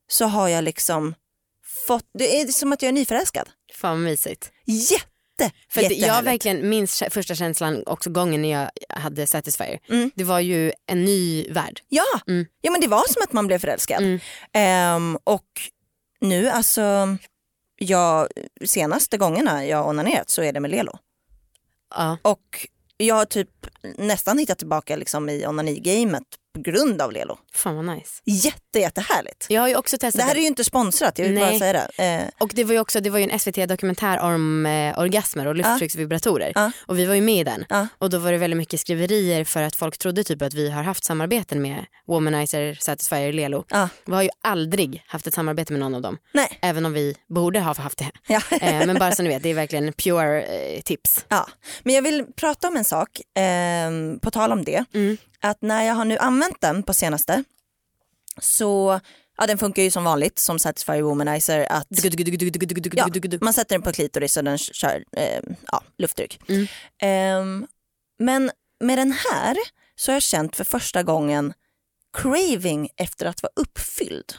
[0.09, 1.15] så har jag liksom
[1.87, 3.49] fått, det är som att jag är nyförälskad.
[3.75, 4.53] Fan mysigt.
[4.65, 8.71] Jätte, För jag verkligen minns första känslan också gången när jag
[9.01, 9.79] hade Satisfyer.
[9.89, 10.11] Mm.
[10.15, 11.81] Det var ju en ny värld.
[11.89, 12.21] Ja.
[12.29, 12.47] Mm.
[12.61, 14.03] ja men det var som att man blev förälskad.
[14.03, 14.19] Mm.
[14.53, 15.49] Ehm, och
[16.21, 17.17] nu alltså,
[17.77, 18.29] jag,
[18.65, 20.99] senaste gångerna jag onanerat så är det med Lelo.
[21.95, 22.19] Ja.
[22.23, 23.67] Och jag har typ
[23.99, 26.23] nästan hittat tillbaka liksom i onani-gamet
[26.57, 27.39] grund av Lelo.
[27.55, 28.11] Fan vad nice.
[28.25, 29.47] Jätte, jättehärligt.
[29.49, 31.51] Jag har ju också testat Det här är ju inte sponsrat, jag vill Nej.
[31.51, 32.05] bara säga det.
[32.05, 35.55] Eh, Och det var ju också det var ju en SVT-dokumentär om eh, orgasmer och
[35.55, 36.53] lufttrycksvibratorer.
[36.55, 36.71] Ja.
[36.87, 37.65] Och vi var ju med i den.
[37.69, 37.89] Ja.
[37.99, 40.83] Och då var det väldigt mycket skriverier för att folk trodde typ att vi har
[40.83, 43.65] haft samarbeten med Womanizer, Satisfyer, Lelo.
[43.69, 43.89] ja.
[44.07, 46.19] Vi har ju aldrig haft ett samarbete med någon av dem.
[46.35, 46.59] Nej.
[46.63, 48.11] Även om vi borde ha haft det.
[48.27, 48.41] Ja.
[48.61, 51.25] Eh, men bara så ni vet, det är verkligen pure eh, tips.
[51.29, 51.47] ja.
[51.83, 54.85] Men jag vill prata om en sak, ehm, på tal om det.
[54.95, 55.17] Mm.
[55.41, 57.45] Att när jag har nu använt den på senaste
[58.41, 59.01] så,
[59.39, 61.87] ja den funkar ju som vanligt som Satisfyer Womanizer att
[63.41, 65.41] Ja, man sätter den på klitoris och den kör eh,
[65.73, 66.41] ja, lufttryck.
[66.49, 66.67] Mm.
[67.03, 67.67] Ehm,
[68.19, 69.57] men med den här
[69.95, 71.53] så har jag känt för första gången
[72.19, 74.35] craving efter att vara uppfylld.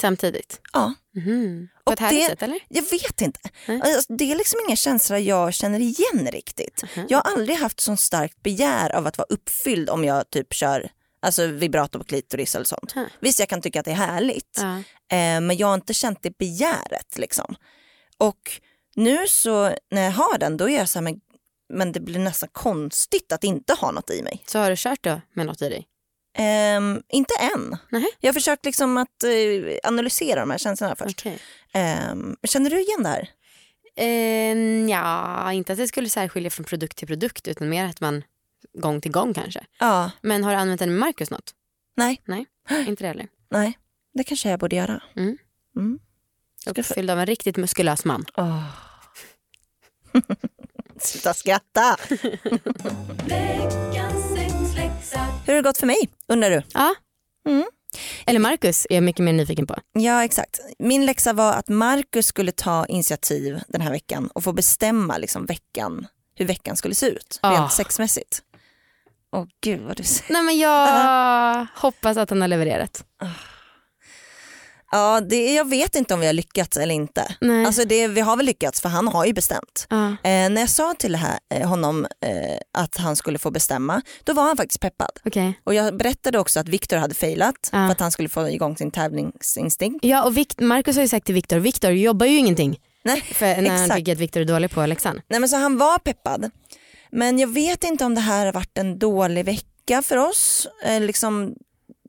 [0.00, 0.60] Samtidigt.
[0.72, 0.94] Ja.
[1.14, 1.68] Mhm.
[1.84, 2.58] På Och ett härligt det- sätt eller?
[2.68, 3.40] Jag vet inte.
[3.68, 3.80] Nej.
[3.82, 6.82] Alltså, det är liksom ingen känsla jag känner igen riktigt.
[6.96, 7.06] Mhm.
[7.08, 10.90] Jag har aldrig haft så starkt begär av att vara uppfylld om jag typ kör
[11.22, 12.94] alltså vibrator på klitoris eller sånt.
[12.94, 13.06] Mhm.
[13.20, 16.38] Visst jag kan tycka att det är härligt eh, men jag har inte känt det
[16.38, 17.54] begäret liksom.
[18.18, 18.60] Och
[18.96, 21.20] nu så när jag har den då är jag så här, men,
[21.72, 24.42] men det blir nästan konstigt att inte ha något i mig.
[24.46, 25.86] Så har du kört då med något i dig?
[26.34, 27.76] Ehm, inte än.
[27.90, 28.06] Nej.
[28.20, 29.30] Jag har försökt liksom att eh,
[29.82, 31.20] analysera de här känslorna först.
[31.20, 31.38] Okej.
[31.72, 33.28] Ehm, känner du igen det här?
[33.96, 34.56] Eh,
[34.90, 38.24] ja, inte att det skulle särskilja från produkt till produkt utan mer att man
[38.78, 39.64] gång till gång kanske.
[39.78, 41.54] Ja, Men har du använt den med Marcus något?
[41.96, 42.22] nej.
[42.24, 42.46] Nej,
[42.88, 43.28] inte det heller.
[43.50, 43.78] Nej,
[44.14, 45.02] det kanske jag borde göra.
[45.16, 45.38] Mm.
[45.76, 45.98] Mm.
[46.66, 48.24] Uppfylld av en riktigt muskulös man.
[48.36, 48.64] Åh.
[51.00, 51.96] Sluta skratta.
[55.46, 56.62] Hur har det gått för mig undrar du?
[56.74, 56.94] Ja.
[57.48, 57.64] Mm.
[58.26, 59.76] Eller Marcus är jag mycket mer nyfiken på.
[59.92, 60.60] Ja exakt.
[60.78, 65.46] Min läxa var att Marcus skulle ta initiativ den här veckan och få bestämma liksom
[65.46, 67.52] veckan, hur veckan skulle se ut Ah.
[67.54, 68.42] rent sexmässigt.
[69.32, 70.32] Åh gud vad du säger.
[70.32, 73.04] Nej men jag hoppas att han har levererat.
[74.92, 77.34] Ja, det, jag vet inte om vi har lyckats eller inte.
[77.40, 77.66] Nej.
[77.66, 79.86] Alltså det, vi har väl lyckats för han har ju bestämt.
[79.90, 80.06] Ja.
[80.06, 84.32] Eh, när jag sa till här, eh, honom eh, att han skulle få bestämma, då
[84.32, 85.10] var han faktiskt peppad.
[85.24, 85.60] Okej.
[85.64, 87.86] Och jag berättade också att Viktor hade failat Ja.
[87.86, 90.04] för att han skulle få igång sin tävlingsinstinkt.
[90.04, 92.78] Ja och Vic- Marcus har ju sagt till Viktor, Viktor jobbar ju ingenting.
[93.04, 93.94] Nej, För när han exakt.
[93.98, 95.20] tycker att Viktor är dålig på läxan.
[95.28, 96.50] Nej men så han var peppad.
[97.10, 100.66] Men jag vet inte om det här har varit en dålig vecka för oss.
[100.84, 101.54] Eh, liksom,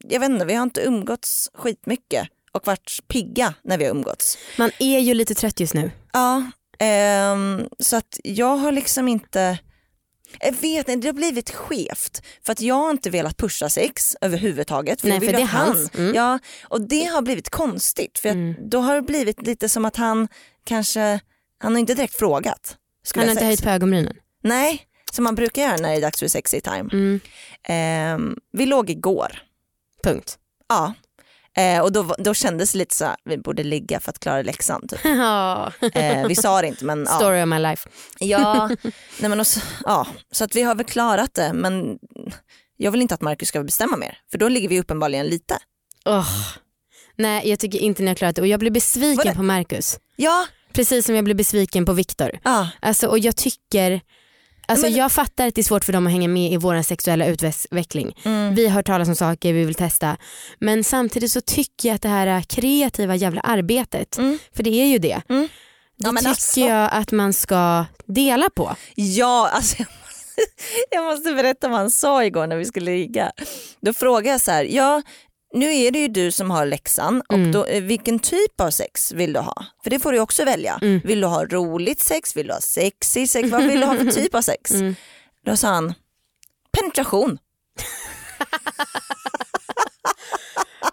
[0.09, 4.37] jag vet inte, vi har inte umgåtts skitmycket och varit pigga när vi har umgåtts.
[4.57, 5.91] Man är ju lite trött just nu.
[6.13, 9.57] Ja, ehm, så att jag har liksom inte
[10.39, 14.15] jag vet inte, det har blivit skevt för att jag har inte velat pusha sex
[14.21, 15.01] överhuvudtaget.
[15.01, 15.91] För Nej, för det är hans.
[15.95, 16.15] Mm.
[16.15, 18.55] Ja, och det har blivit konstigt för Mm.
[18.69, 20.27] då har det blivit lite som att han
[20.65, 21.19] kanske,
[21.57, 22.77] han har inte direkt frågat.
[23.15, 24.15] Han har inte höjt på ögonbrynen.
[24.43, 26.89] Nej, som man brukar göra när det är dags för sexy time.
[26.93, 27.19] Mm.
[27.63, 29.43] Ehm, vi låg igår.
[30.03, 30.37] Punkt.
[30.69, 30.93] Ja.
[31.57, 34.41] Eh, och då, då kändes det lite så här, vi borde ligga för att klara
[34.41, 34.87] läxan.
[34.87, 34.99] Typ.
[35.95, 37.15] Eh, vi sa det inte men ja.
[37.17, 37.89] Story of my life.
[38.19, 38.69] Ja,
[39.19, 41.97] nej, men också, ja, så att vi har väl klarat det men
[42.77, 45.57] jag vill inte att Marcus ska bestämma mer för då ligger vi uppenbarligen lite.
[46.05, 46.29] Åh.
[47.17, 49.99] Nej jag tycker inte ni har klarat det och jag blir besviken på Marcus.
[50.15, 52.39] Ja, Precis som jag blir besviken på Viktor.
[52.43, 54.01] ja, Alltså, och jag tycker,
[54.67, 56.81] alltså, Men- jag fattar att det är svårt för dem att hänga med i vår
[56.81, 58.15] sexuella utveckling.
[58.23, 60.17] mm, Vi har hört talas om saker vi vill testa.
[60.59, 64.39] Men samtidigt så tycker jag att det här kreativa jävla arbetet, Mm.
[64.55, 65.21] för det är ju det.
[65.29, 65.47] Mm.
[65.97, 66.59] Det Ja, tycker alltså.
[66.59, 68.75] jag att man ska dela på.
[68.95, 69.83] ja alltså,
[70.91, 73.31] Jag måste berätta vad han sa igår när vi skulle ligga.
[73.81, 75.01] Då frågade jag så här, ja
[75.53, 77.51] nu är det ju du som har läxan och Mm.
[77.51, 79.65] då, eh, vilken typ av sex vill du ha?
[79.83, 80.79] För det får du också välja.
[80.81, 81.01] Mm.
[81.03, 84.05] Vill du ha roligt sex, vill du ha sexy sex, vad vill du ha för
[84.11, 84.71] typ av sex?
[84.71, 84.95] Mm.
[85.45, 85.93] Då sa han
[86.77, 87.37] penetration.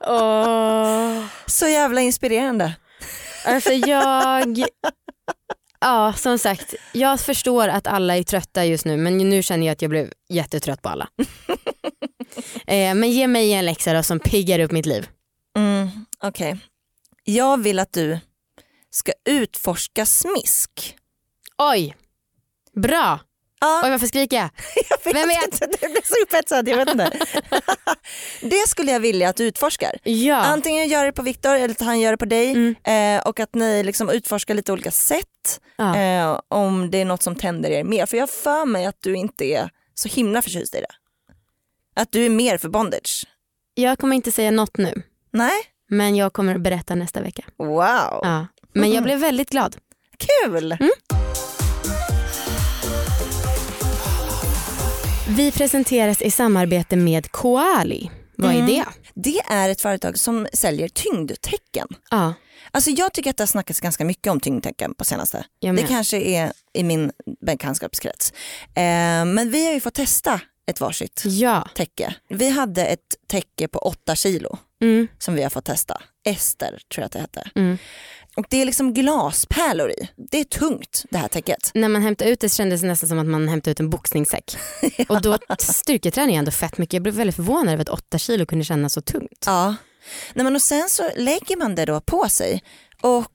[0.06, 1.24] Åh.
[1.46, 2.72] Så jävla inspirerande.
[3.44, 4.64] Alltså jag...
[5.80, 9.72] Ja, som sagt, jag förstår att alla är trötta just nu men nu känner jag
[9.72, 11.08] att jag blev jättetrött på alla.
[12.66, 15.08] eh, men ge mig en läxa då som piggar upp mitt liv.
[15.56, 15.88] Mm,
[16.22, 16.56] Okej.
[17.24, 18.18] Jag vill att du
[18.90, 20.96] ska utforska smisk.
[21.58, 21.96] Oj,
[22.76, 23.20] bra.
[23.60, 23.80] Ja.
[23.84, 24.50] Oj varför skriker jag?
[25.04, 25.44] Jag Vem vet?
[25.44, 26.68] inte, det blir så upphetsad.
[26.68, 27.10] Jag vet inte.
[28.40, 29.98] det skulle jag vilja att du utforskar.
[30.02, 30.36] Ja.
[30.36, 32.74] Antingen gör det på Viktor eller att han gör det på dig Mm.
[33.18, 35.96] eh, och att ni liksom utforskar lite olika sätt Ja.
[35.96, 38.06] eh, om det är något som tänder er mer.
[38.06, 40.86] För jag har för mig att du inte är så himla förtjust i det.
[41.94, 43.24] Att du är mer för bondage.
[43.74, 45.60] Jag kommer inte säga något nu Nej?
[45.90, 47.42] men jag kommer berätta nästa vecka.
[47.58, 48.46] Wow, Ja.
[48.72, 49.76] Men jag blev väldigt glad.
[50.18, 50.72] kul!
[50.72, 50.90] Mm.
[55.28, 58.10] Vi presenteras i samarbete med Koali.
[58.36, 58.66] Vad är Mm.
[58.66, 58.84] det?
[59.14, 61.88] Det är ett företag som säljer tyngdtecken.
[62.10, 62.34] Ja,
[62.72, 65.44] Alltså jag tycker att det har snackats ganska mycket om tyngdtecken på senaste.
[65.60, 67.12] Det kanske är i min
[67.46, 68.32] bekantskapskrets.
[68.74, 71.68] Eh, men vi har ju fått testa ett varsitt Ja.
[71.74, 72.14] täcke.
[72.28, 75.08] Vi hade ett täcke på 8 kilo Mm.
[75.18, 76.02] som vi har fått testa.
[76.24, 77.50] Ester tror jag att det hette.
[77.54, 77.78] Mm.
[78.36, 80.08] Och det är liksom glaspärlor i.
[80.30, 81.70] Det är tungt det här täcket.
[81.74, 84.56] När man hämtade ut det kändes det nästan som att man hämtade ut en boxningssäck.
[85.08, 86.92] Och då styrketränar jag ändå fett mycket.
[86.92, 89.44] Jag blev väldigt förvånad över att 8 kilo kunde kännas så tungt.
[89.46, 89.74] Ja.
[90.34, 92.62] Nej, men och sen så lägger man det då på sig
[93.02, 93.32] och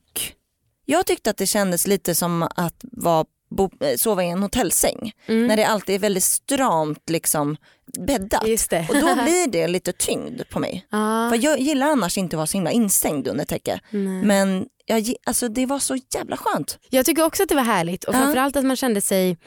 [0.84, 3.24] jag tyckte att det kändes lite som att vara
[3.56, 5.12] bo, eh, sova i en hotellsäng.
[5.26, 5.46] Mm.
[5.46, 7.56] När det alltid är väldigt stramt liksom
[8.06, 8.42] bäddat.
[8.88, 10.86] Och då blir det lite tyngd på mig.
[10.90, 11.30] Ja.
[11.30, 13.80] För jag gillar annars inte att vara så himla instängd under täcke.
[14.24, 16.78] Men jag, alltså, det var så jävla skönt.
[16.90, 19.38] Jag tycker också att det var härligt och framförallt att man kände sig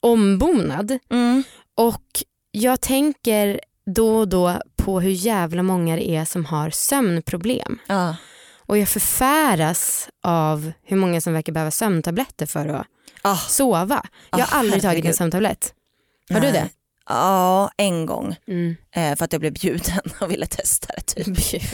[0.00, 0.98] ombonad.
[1.10, 1.42] Mm.
[1.74, 3.60] Och jag tänker
[3.94, 7.78] då och då på hur jävla många det är som har sömnproblem.
[7.86, 8.16] Ja.
[8.66, 12.86] Och jag förfäras av hur många som verkar behöva sömntabletter för att
[13.22, 13.36] Ah.
[13.36, 14.02] sova.
[14.30, 15.74] Jag har Ah, aldrig tagit en sömntablett.
[16.30, 16.52] Har du Nej.
[16.52, 16.68] det?
[17.08, 18.36] Ja, en gång.
[18.48, 18.76] Mm.
[18.96, 21.02] Eh, för att jag blev bjuden och ville testa det.
[21.24, 21.62] Typ.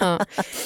[0.00, 0.18] ja.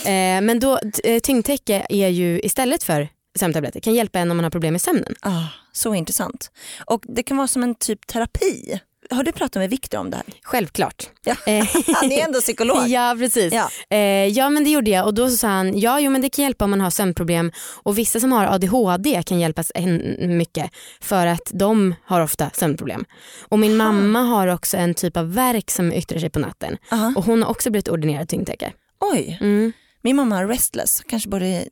[0.05, 4.45] eh, men då, eh, tyngdtäcke är ju istället för sömntabletter, kan hjälpa en om man
[4.45, 5.15] har problem med sömnen.
[5.21, 6.51] Ah, så intressant.
[6.87, 8.81] Och det kan vara som en typ terapi.
[9.11, 10.27] Har du pratat med Viktor om det här?
[10.43, 11.11] Självklart.
[11.25, 11.35] Ja.
[11.47, 12.79] Eh, Han är ändå psykolog.
[12.89, 13.53] ja precis.
[13.53, 13.69] Ja.
[13.91, 16.43] Eh, ja men det gjorde jag och då sa han ja jo men det kan
[16.45, 19.73] hjälpa om man har sömnproblem och vissa som har ADHD kan hjälpas
[20.19, 23.05] mycket för att de har ofta sömnproblem.
[23.49, 27.13] Och min mamma har också en typ av verk som yttrar sig på natten Aha.
[27.17, 28.73] och hon har också blivit ordinerad tyngdtäcke.
[29.01, 29.73] Oj, Mm,
[30.07, 31.03] min mamma har restless.
[31.09, 31.67] Kanske borde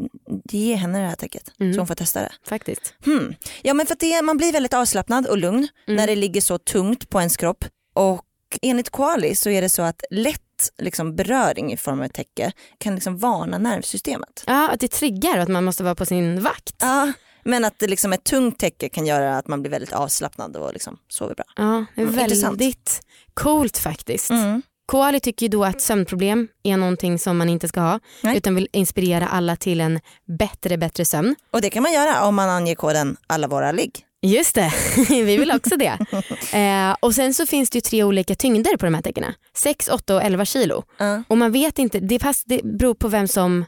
[0.51, 1.75] ge henne det här täcket Mm.
[1.75, 2.33] så hon får testa det.
[2.49, 2.95] faktiskt.
[3.05, 3.35] Hmm.
[3.63, 5.97] Ja men för det, man blir väldigt avslappnad och lugn Mm.
[5.97, 7.65] när det ligger så tungt på ens kropp.
[7.95, 8.25] Och
[8.63, 10.41] enligt Quali så är det så att lätt
[10.83, 14.45] liksom, beröring i form av ett täcke kan liksom varna nervsystemet.
[14.47, 16.75] Ja att det triggar och att man måste vara på sin vakt.
[16.81, 17.13] Ja,
[17.45, 20.73] men att det liksom ett tungt täcke kan göra att man blir väldigt avslappnad och
[20.73, 21.45] liksom sover bra.
[21.57, 22.61] Ja, det är Mm, intressant.
[22.61, 23.01] väldigt
[23.35, 24.31] coolt faktiskt.
[24.31, 24.63] Mm.
[24.87, 28.37] Koali tycker ju då att sömnproblem är någonting som man inte ska ha Nej.
[28.37, 30.01] utan vill inspirera alla till en
[30.39, 31.37] bättre, bättre sömn.
[31.51, 34.05] Och det kan man göra om man anger koden alla våra ligg.
[34.23, 34.73] Just det,
[35.09, 35.99] vi vill också det.
[36.55, 39.35] Eh, och sen så finns det ju tre olika tyngder på de här täckena.
[39.57, 40.85] 6, 8 och 11 kilo.
[40.99, 41.23] Ja.
[41.29, 43.65] Och man vet inte, det, pass, det beror på vem som,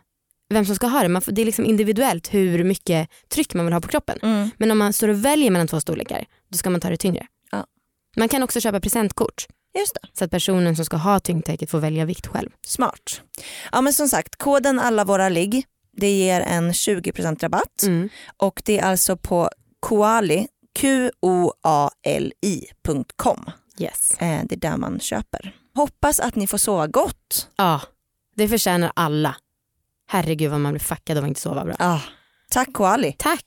[0.51, 1.09] vem som ska ha det.
[1.09, 4.19] Man det är liksom individuellt hur mycket tryck man vill ha på kroppen.
[4.23, 4.51] Mm.
[4.57, 7.27] Men om man står och väljer mellan två storlekar då ska man ta det tyngre.
[7.51, 7.67] Ja.
[8.17, 9.47] Man kan också köpa presentkort
[10.13, 12.51] så att personen som ska ha tyngdtäcket får välja vikt själv.
[12.67, 13.21] smart.
[13.73, 15.65] Ja men som sagt, koden alla våra ligg
[15.97, 18.09] det ger en 20% rabatt Mm.
[18.37, 20.47] och det är alltså på koali,
[22.17, 23.45] Q-O-A-L-I.com.
[23.79, 24.11] Yes.
[24.19, 25.55] Eh, det är där man köper.
[25.75, 27.49] Hoppas att ni får sova gott.
[27.57, 27.81] Ja,
[28.37, 29.37] det förtjänar alla.
[30.09, 31.75] Herregud vad man blir fuckad av att inte sova bra.
[31.79, 32.01] Ah,
[32.51, 33.15] tack koali.
[33.19, 33.45] Tack.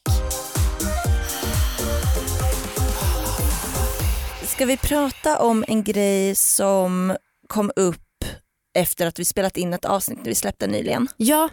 [4.60, 7.18] Ska vi prata om en grej som
[7.48, 8.26] kom upp
[8.74, 11.08] efter att vi spelat in ett avsnitt vi släppte nyligen.
[11.18, 11.50] Ja.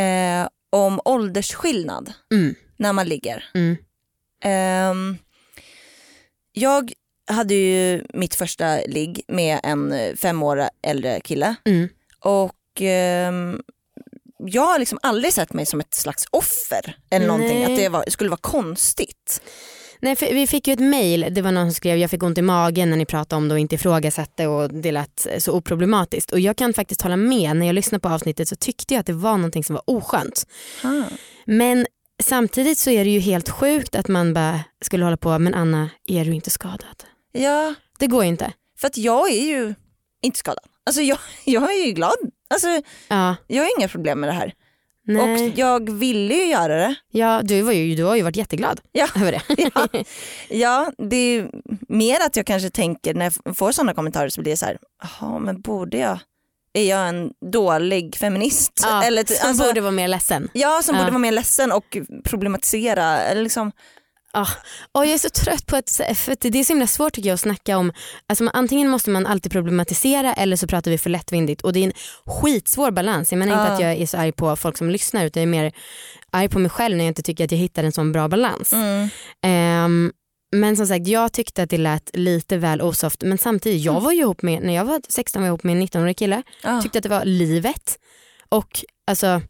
[0.00, 2.54] Eh, om åldersskillnad Mm.
[2.76, 3.44] när man ligger.
[3.54, 3.76] Mm.
[4.44, 5.18] Ehm,
[6.52, 6.92] jag
[7.30, 11.88] hade ju mitt första ligg med en eh, fem år äldre kille Mm.
[12.20, 13.62] och ehm,
[14.38, 17.72] jag har liksom aldrig sett mig som ett slags offer eller någonting, Nej.
[17.72, 19.42] att det var, skulle vara konstigt.
[20.00, 22.42] Nej, vi fick ju ett mail, det var någon som skrev jag fick ont i
[22.42, 26.32] magen när ni pratade om det och inte ifrågasatte och det lät så oproblematiskt.
[26.32, 29.06] Och jag kan faktiskt hålla med, när jag lyssnade på avsnittet så tyckte jag att
[29.06, 30.46] det var någonting som var oskönt.
[31.44, 31.86] Men
[32.22, 35.90] samtidigt så är det ju helt sjukt att man bara skulle hålla på, men Anna
[36.08, 37.04] är du inte skadad?
[37.32, 38.52] Ja, Det går ju inte.
[38.78, 39.74] för att jag är ju
[40.22, 40.64] inte skadad.
[40.86, 42.16] Alltså jag, jag är ju glad.
[42.50, 42.68] Alltså
[43.08, 44.52] Ja, jag har inga problem med det här.
[45.08, 45.48] Nej.
[45.52, 46.94] Och jag ville ju göra det.
[47.12, 49.06] Ja, du, var ju, du har ju varit jätteglad Ja.
[49.16, 49.42] över det.
[49.74, 49.88] Ja,
[50.48, 51.50] ja, det är
[51.88, 54.78] mer att jag kanske tänker när jag får sådana kommentarer så blir det så här,
[55.02, 56.18] jaha men borde jag,
[56.72, 58.72] är jag en dålig feminist?
[58.82, 60.48] Ja, Eller, som alltså, borde vara mer ledsen.
[60.52, 61.00] Ja, som Ja.
[61.00, 63.20] borde vara mer ledsen och problematisera.
[63.20, 63.72] Eller liksom,
[64.32, 64.48] Ah,
[64.92, 67.28] och jag är så trött på att, för att det är så himla svårt tycker
[67.28, 67.92] jag att snacka om,
[68.26, 71.80] alltså man, antingen måste man alltid problematisera eller så pratar vi för lättvindigt och det
[71.80, 71.92] är en
[72.26, 73.32] skitsvår balans.
[73.32, 73.74] Jag menar inte Ja.
[73.74, 75.72] att jag är så arg på folk som lyssnar utan jag är mer
[76.30, 78.72] arg på mig själv när jag inte tycker att jag hittar en sån bra balans.
[78.72, 79.08] mm.
[79.42, 80.12] Ehm,
[80.52, 84.12] men som sagt jag tyckte att det lät lite väl osoft men samtidigt jag var
[84.12, 86.82] ju ihop med, när jag var 16 var jag ihop med en 19-årig kille, ja.
[86.82, 87.98] tyckte att det var livet
[88.48, 89.40] och alltså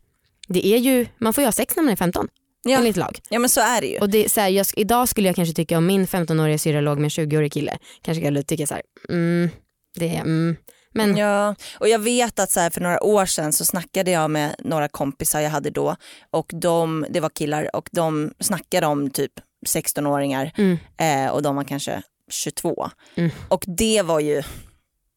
[0.48, 2.28] det är ju, man får ju ha sex när man är 15
[2.70, 2.78] Ja.
[2.78, 3.18] enligt lag.
[3.28, 3.98] ja men så är det ju.
[3.98, 6.98] Och det, så här, jag, idag skulle jag kanske tycka om min 15-åriga syrra låg
[6.98, 7.78] med en 20-årig kille.
[8.02, 9.50] Kanske skulle jag tycka så här, mm,
[9.98, 10.56] det är, mm.
[10.94, 14.30] Men Ja, och jag vet att så här, för några år sedan så snackade jag
[14.30, 15.96] med några kompisar jag hade då
[16.30, 19.32] och de, det var killar och de snackade om typ
[19.66, 20.78] 16-åringar Mm.
[20.98, 22.90] eh, och de var kanske 22.
[23.14, 23.30] Mm.
[23.48, 24.42] Och det var ju,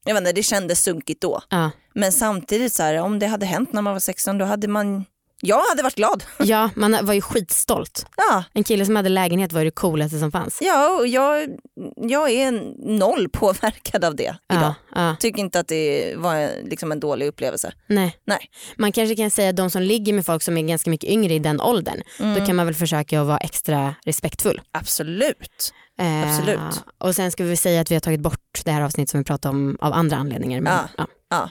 [0.06, 1.42] jag vet inte, det kändes sunkigt då.
[1.50, 1.72] ja.
[1.94, 5.06] Men samtidigt så här, om det hade hänt när man var 16 då hade man,
[5.42, 6.24] jag hade varit glad.
[6.40, 8.06] ja, man var ju skitstolt.
[8.18, 10.58] Ja, En kille som hade lägenhet var ju det coolaste som fanns.
[10.62, 11.50] ja och jag,
[11.96, 12.52] jag är
[12.98, 14.24] noll påverkad av det
[14.54, 14.64] idag.
[14.64, 17.74] Ja, ja, Tycker inte att det var liksom en dålig upplevelse.
[17.88, 18.18] nej.
[18.28, 18.50] Nej.
[18.78, 21.34] Man kanske kan säga att de som ligger med folk som är ganska mycket yngre
[21.34, 22.40] i den åldern, Mm.
[22.40, 24.62] då kan man väl försöka att vara extra respektfull.
[24.72, 25.74] Absolut.
[26.00, 26.84] Eh, Absolut.
[26.98, 29.24] Och sen ska vi säga att vi har tagit bort det här avsnittet som vi
[29.24, 30.62] pratade om av andra anledningar.
[30.62, 30.88] Men, Ja.
[30.98, 31.08] ja.
[31.30, 31.50] Ja.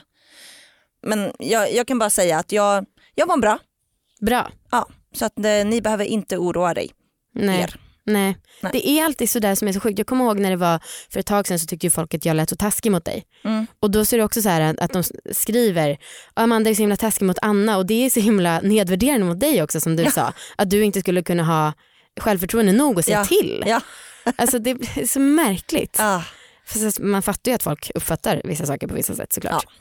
[1.07, 3.59] Men jag, jag kan bara säga att jag, jag var bra.
[4.25, 4.51] Bra.
[4.71, 4.87] Ja.
[5.15, 6.91] Så att eh, ni behöver inte oroa dig.
[7.35, 7.61] Nej.
[7.61, 7.75] Er.
[8.05, 8.37] Nej.
[8.61, 8.71] Nej.
[8.73, 9.97] Det är alltid sådär som är så sjukt.
[9.97, 10.79] Jag kommer ihåg när det var
[11.09, 13.23] för ett tag sedan så tyckte ju folk att jag lät så taskig mot dig.
[13.43, 13.67] Mm.
[13.79, 15.97] Och då så är det också så här att de skriver
[16.33, 19.63] Amanda är så himla taskig mot Anna och det är så himla nedvärderande mot dig
[19.63, 20.33] också som du sa.
[20.55, 21.73] Att du inte skulle kunna ha
[22.19, 23.25] självförtroende nog att säga Ja.
[23.25, 23.63] till.
[23.65, 23.81] Ja.
[24.35, 25.97] Alltså det är så märkligt.
[25.99, 26.21] Ah.
[26.79, 29.65] Så- man fattar ju att folk uppfattar vissa saker på vissa sätt såklart.
[29.67, 29.71] Ja.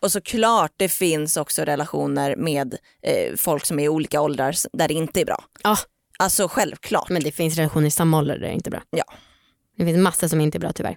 [0.00, 4.88] Och såklart det finns också relationer med eh, folk som är i olika åldrar där
[4.88, 5.44] det inte är bra.
[5.62, 5.76] Ja.
[6.18, 7.08] Alltså självklart.
[7.08, 8.82] Men, Men det finns relationer i samma ålder där det är inte är bra.
[8.90, 9.04] Ja.
[9.76, 10.96] Det finns massor som inte är bra tyvärr.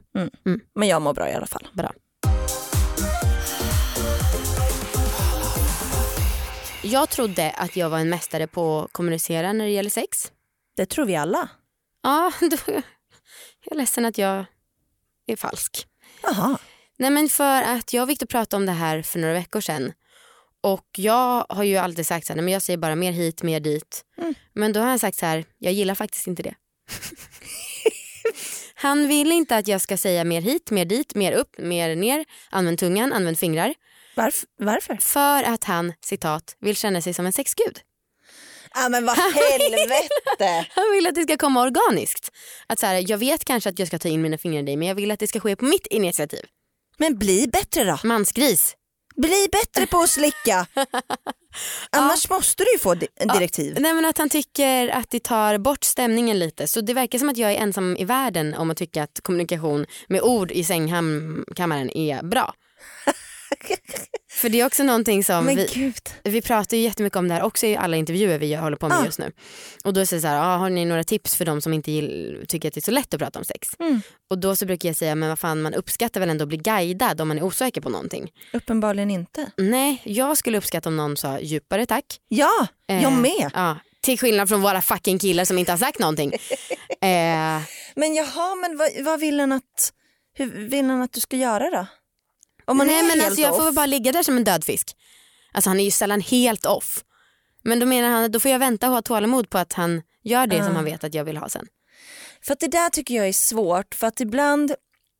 [0.74, 1.68] jag mår bra i alla fall.
[1.74, 1.92] Bra.
[6.84, 10.32] Jag trodde att jag var en mästare på att kommunicera när det gäller sex.
[10.78, 11.50] Det tror vi alla.
[12.04, 12.84] Ja, då, jag
[13.72, 14.46] är ledsen att jag
[15.30, 15.88] är falsk.
[16.24, 16.58] Jaha.
[16.98, 19.94] Nej men för att jag och Victor pratade om det här för några veckor sedan.
[20.62, 23.60] Och jag har ju alltid sagt så här, men jag säger bara mer hit, mer
[23.60, 24.06] dit.
[24.18, 24.34] Mm.
[24.54, 26.56] Men då har han sagt så här, jag gillar faktiskt inte det.
[28.74, 32.26] han vill inte att jag ska säga mer hit, mer dit, mer upp, mer ner.
[32.50, 33.74] Använd tungan, använd fingrar.
[34.15, 34.96] Varf- varför?
[34.96, 37.80] För att han, citat, vill känna sig som en sexgud.
[38.75, 40.67] Ja men vad helvete.
[40.75, 42.29] Han vill att det ska komma organiskt.
[42.67, 44.75] Att så här, jag vet kanske att jag ska ta in mina fingrar i dig
[44.77, 46.45] men jag vill att det ska ske på mitt initiativ.
[46.97, 47.99] Men bli bättre då.
[48.03, 48.75] Mansgris.
[49.15, 50.67] Bli bättre på att slicka.
[51.89, 53.77] Annars måste du ju få di- direktiv.
[53.79, 56.67] Nej men att han tycker att det tar bort stämningen lite.
[56.67, 59.86] Så det verkar som att jag är ensam i världen om att tycka att kommunikation
[60.08, 62.53] med ord i sängkammaren är bra.
[64.39, 66.10] För det är också någonting som Men vi, gud.
[66.23, 68.97] vi pratar ju jättemycket om det här också i alla intervjuer vi håller på med
[69.02, 69.06] Ja.
[69.06, 69.32] just nu.
[69.84, 71.91] Och då säger jag så här, ah, har ni några tips för de som inte
[71.91, 73.69] gill, tycker att det är så lätt att prata om sex?
[73.80, 74.02] Mm.
[74.30, 76.58] Och då så brukar jag säga, men vad fan man uppskattar väl ändå att bli
[76.58, 78.32] guidad om man är osäker på någonting.
[78.54, 79.52] Uppenbarligen inte.
[79.58, 82.06] Nej, jag skulle uppskatta om någon sa djupare tack.
[82.28, 83.52] Ja, jag Eh, med.
[83.54, 86.34] Ja, till skillnad från våra fucking killar som inte har sagt någonting.
[87.02, 87.62] eh,
[87.95, 89.93] Men jaha, men vad, vad vill han att,
[90.34, 91.86] hur vill han att du ska göra då?
[92.69, 94.43] Om man nej är men helt alltså jag får väl bara ligga där som en
[94.43, 94.95] död fisk.
[95.51, 97.03] Alltså han är ju sällan helt off.
[97.63, 100.01] Men då menar han att då får jag vänta och ha tålamod på att han
[100.24, 100.76] gör det som Ah.
[100.76, 101.65] han vet att jag vill ha sen.
[102.45, 104.74] För att det där tycker jag är svårt för att ibland,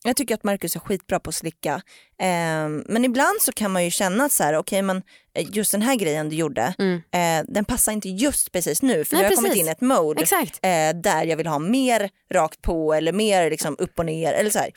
[0.04, 1.82] jag tycker att Marcus är skitbra på att slicka.
[2.20, 4.98] Ehm, men ibland så kan man ju känna att så här, okej men
[5.36, 6.96] eh, just den här grejen du gjorde, Mm.
[7.12, 9.62] eh, den passar inte just precis nu för Nej, nu har jag kommit precis.
[9.62, 10.22] in i ett mode
[10.62, 14.50] eh, där jag vill ha mer rakt på eller mer liksom upp och ner eller
[14.50, 14.72] så här.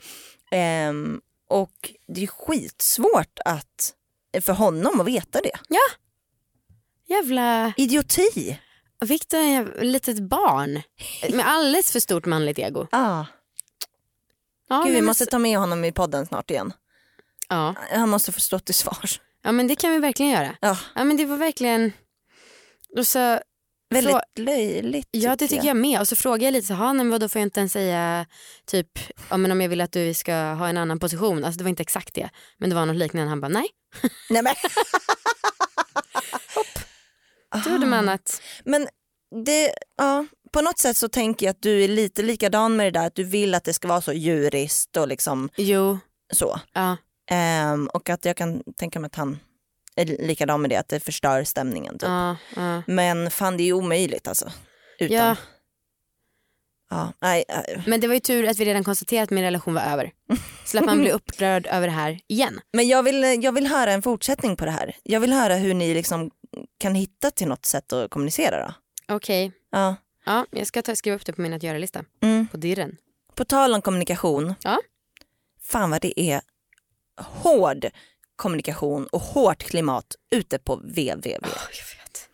[1.53, 3.93] Och det är skitsvårt att,
[4.41, 5.59] för honom att veta det.
[7.07, 7.73] Jävla...
[7.77, 8.59] Idioti.
[9.01, 10.81] Victor är ett litet barn
[11.33, 12.87] med alldeles för stort manligt ego.
[12.91, 13.25] Ah.
[14.69, 16.73] Ja, Gud, vi måste ta med honom i podden snart igen.
[17.49, 17.75] ja.
[17.91, 19.21] Han måste få stå till svars.
[19.43, 20.55] ja men det kan vi verkligen göra.
[20.61, 21.91] Ja, Ja men det var verkligen...
[22.97, 23.39] Och så,
[23.93, 25.07] väldigt Frå- löjligt.
[25.11, 25.99] ja det tycker jag med.
[25.99, 28.25] Och så frågade jag lite så, "Ha, nej, men vadå får jag inte ens säga
[28.65, 28.87] typ
[29.29, 31.43] ja, men om jag vill att du ska ha en annan position.
[31.43, 32.29] Alltså det var inte exakt det.
[32.57, 33.29] Men det var något liknande.
[33.29, 33.67] Han bara nej.
[34.29, 34.55] Nej, men,
[37.63, 38.87] Då gjorde man att men
[39.45, 42.99] det, ja, på något sätt så tänker jag att du är lite likadan med det
[42.99, 45.97] där att du vill att det ska vara så djuriskt och liksom jo,
[46.33, 46.59] så.
[46.73, 46.97] ja.
[47.31, 49.39] Ehm, och att jag kan tänka mig att han
[49.95, 51.93] är likadan med det, att det förstör stämningen.
[51.93, 52.07] Typ.
[52.09, 52.83] ja, ja.
[52.87, 54.51] Men fan det är ju omöjligt alltså.
[54.99, 55.17] Utan.
[55.17, 55.35] Ja.
[56.89, 57.81] Ja, nej, äh.
[57.87, 60.11] Men det var ju tur att vi redan konstaterat att min relation var över.
[60.65, 62.59] Slapp man bli upprörd över det här igen.
[62.73, 64.95] Men jag vill, jag vill höra en fortsättning på det här.
[65.03, 66.31] Jag vill höra hur ni liksom
[66.77, 68.73] kan hitta till något sätt att kommunicera då.
[69.15, 69.95] Okej, Ja.
[70.25, 72.03] ja, jag ska ta, skriva upp det på min att göra-lista.
[72.21, 72.47] Mm.
[72.47, 72.97] På dirren.
[73.35, 74.53] På tal om kommunikation.
[74.63, 74.79] Ja.
[75.61, 76.41] Fan vad det är
[77.17, 77.85] hård
[78.43, 81.29] kommunikation och hårt klimat ute på www.
[81.31, 82.29] jag vet.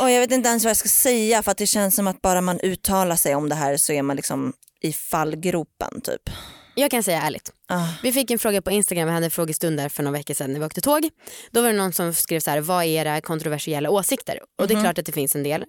[0.00, 2.22] Och jag vet inte ens vad jag ska säga för att det känns som att
[2.22, 6.30] bara man uttalar sig om det här så är man liksom i fallgropen typ.
[6.74, 7.52] Jag kan säga ärligt.
[7.68, 7.88] Ah.
[8.02, 10.52] Vi fick en fråga på Instagram, vi hade en frågestund där för några veckor sedan
[10.52, 11.10] när vi åkte tåg.
[11.50, 14.40] Då var det någon som skrev så här, vad är era kontroversiella åsikter?
[14.58, 15.64] Och det är klart att det finns en del,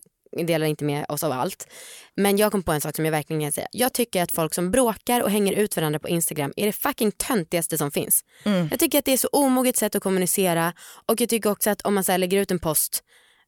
[0.48, 1.68] delar inte med oss av allt.
[2.16, 3.68] Men jag kom på en sak som jag verkligen kan säga.
[3.72, 7.12] Jag tycker att folk som bråkar och hänger ut varandra på Instagram är det fucking
[7.12, 8.24] töntigaste som finns.
[8.72, 10.74] Jag tycker att det är så omoget sätt att kommunicera
[11.06, 13.04] och jag tycker också att om man så lägger ut en post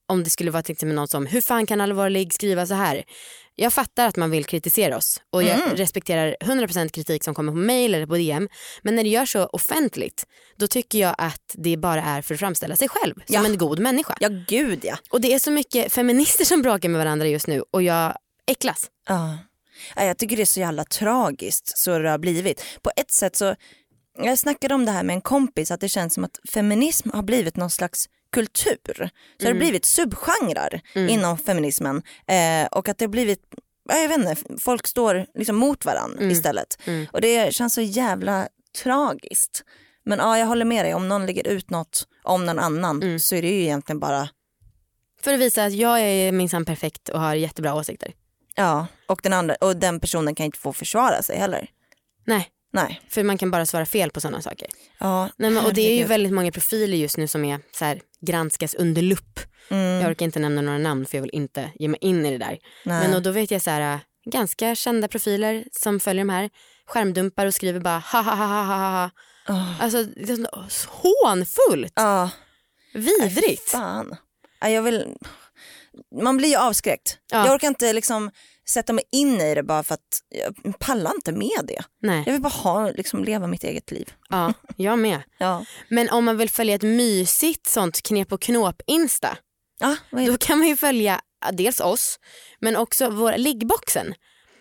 [0.07, 3.03] om det skulle vara till exempel någon som, hur fan kan allvarlig skriva så här?
[3.59, 7.57] Jag fattar att man vill kritisera oss och jag respekterar 100% kritik som kommer på
[7.57, 8.49] mail eller på DM.
[8.81, 10.25] Men när det görs så offentligt,
[10.57, 13.45] då tycker jag att det bara är för att framställa sig själv som Ja.
[13.45, 14.17] en god människa.
[14.19, 14.97] Ja gud ja.
[15.09, 18.87] Och det är så mycket feminister som bråkar med varandra just nu och jag äcklas.
[19.07, 19.37] Ja.
[19.95, 22.63] Ja, Jag tycker det är så jävla tragiskt så det har blivit.
[22.81, 23.55] På ett sätt så,
[24.23, 27.23] jag snackade om det här med en kompis att det känns som att feminism har
[27.23, 28.05] blivit någon slags
[28.37, 28.93] kultur.
[28.95, 33.41] Så det har blivit subgenrer inom feminismen eh, och att det har blivit
[33.89, 36.79] ja, jag vet inte, folk står liksom mot varandra istället.
[37.11, 38.47] Och det känns så jävla
[38.83, 39.63] tragiskt.
[40.05, 43.35] Men ja, jag håller med dig, om någon lägger ut något om någon annan så
[43.35, 44.29] är det ju egentligen bara,
[45.21, 48.13] För att visa att jag är minsann perfekt och har jättebra åsikter.
[48.55, 51.69] ja, och den, andra, och den personen kan inte få försvara sig heller.
[52.25, 53.01] Nej, Nej.
[53.09, 54.67] för man kan bara svara fel på sådana saker.
[54.99, 57.85] Ja, Nej, men, och det är ju väldigt många profiler just nu som är så
[57.85, 59.39] här, granskas under lupp.
[59.69, 60.01] Mm.
[60.01, 62.37] Jag orkar inte nämna några namn för jag vill inte ge mig in i det
[62.37, 62.57] där.
[62.85, 63.07] Nej.
[63.07, 63.99] Men och då vet jag så här, äh,
[64.31, 66.49] ganska kända profiler som följer de här
[66.87, 69.09] skärmdumpar och skriver bara ha ha ha ha ha.
[69.49, 69.83] Åh.
[69.83, 72.29] Alltså det är så hånfullt, Ja,
[72.93, 73.69] vidrigt.
[73.69, 74.15] fan.
[74.61, 75.05] Ja, jag vill...
[76.23, 77.17] Man blir ju avskräckt.
[77.31, 77.45] Ja.
[77.45, 78.31] Jag orkar inte liksom
[78.69, 81.83] sätta mig in i det bara för att jag pallar inte med det.
[82.01, 84.13] Nej, Jag vill bara ha, liksom, leva mitt eget liv.
[84.29, 85.21] ja, jag med.
[85.37, 89.37] Ja, Men om man vill följa ett mysigt sånt knep och knåp-insta
[89.79, 92.19] ja då kan man ju följa ja, dels oss
[92.59, 94.13] men också vår liggboxen.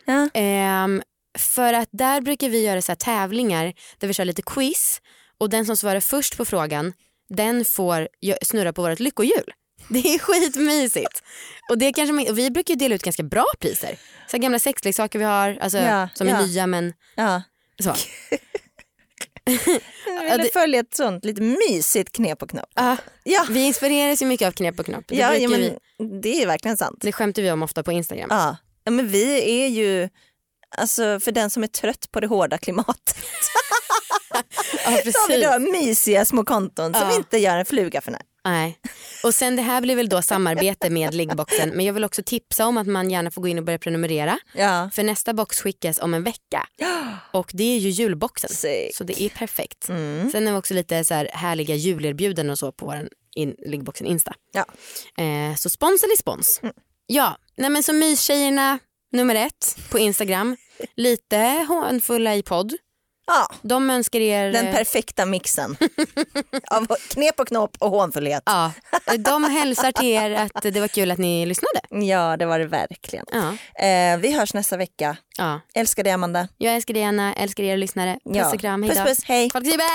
[0.05, 0.29] Ja.
[0.35, 1.03] Ehm,
[1.39, 5.01] för att där brukar vi göra så tävlingar där vi kör lite quiz
[5.39, 6.93] och den som svarar först på frågan
[7.29, 8.09] den får
[8.43, 9.53] snurra på vårt lyckohjul.
[9.89, 11.23] Det är skitmysigt.
[11.71, 13.99] Och, det kanske, man- och vi brukar ju dela ut ganska bra priser.
[14.31, 16.47] Så gamla sexleksaker vi har, alltså, Ja, som är ja.
[16.47, 17.43] nya men Ja.
[17.83, 17.95] så.
[20.07, 22.71] Jag ville följa ett sånt lite mysigt knep och knopp.
[22.75, 25.05] Ja, Ja, vi inspireras ju mycket av knep och knopp.
[25.09, 26.99] Det, ja, ja vi, men det är verkligen sant.
[27.01, 28.29] det skämtar vi om ofta på Instagram.
[28.31, 28.57] Ja.
[28.85, 30.09] ja, men vi är ju,
[30.79, 33.17] alltså för den som är trött på det hårda klimatet.
[34.31, 34.43] Ja,
[34.85, 35.45] Så har vi precis.
[35.45, 38.21] då mysiga små konton som inte gör en fluga för när.
[38.47, 38.79] Nej.
[39.23, 42.67] Och sen det här blir väl då samarbete med liggboxen men jag vill också tipsa
[42.67, 44.39] om att man gärna får gå in och börja prenumerera.
[44.55, 44.91] Ja.
[44.93, 46.69] För nästa box skickas om en vecka
[47.33, 48.51] och det är ju julboxen.
[48.51, 48.97] Sick.
[48.97, 49.89] Så det är perfekt.
[49.89, 50.31] Mm.
[50.31, 54.07] Sen har vi också lite så här härliga julerbjudanden och så på vår in, liggboxen
[54.07, 54.35] Insta.
[54.53, 54.65] Ja.
[55.25, 56.61] Eh, så spons eller spons.
[57.07, 58.79] Ja, nej men så mystjejerna
[59.13, 60.57] nummer ett på Instagram.
[60.97, 62.75] Lite hånfulla i podd.
[63.27, 64.53] Ja, De önskar er...
[64.53, 65.77] den eh, perfekta mixen
[66.71, 68.43] av knep och knopp och hånfullhet.
[68.47, 68.73] Ja,
[69.19, 72.07] de hälsar till er att det var kul att ni lyssnade.
[72.07, 73.25] Ja, det var det verkligen.
[73.33, 73.53] Ja,
[73.87, 75.17] Eh, vi hörs nästa vecka.
[75.39, 75.61] ja.
[75.75, 76.49] Älskar dig Amanda.
[76.59, 78.13] Jag älskar dig Anna, älskar er lyssnare.
[78.25, 78.53] Puss Ja.
[78.55, 79.01] och kram, hejdå.
[79.05, 79.51] Puss puss, hej.
[79.53, 79.87] Folkjubel!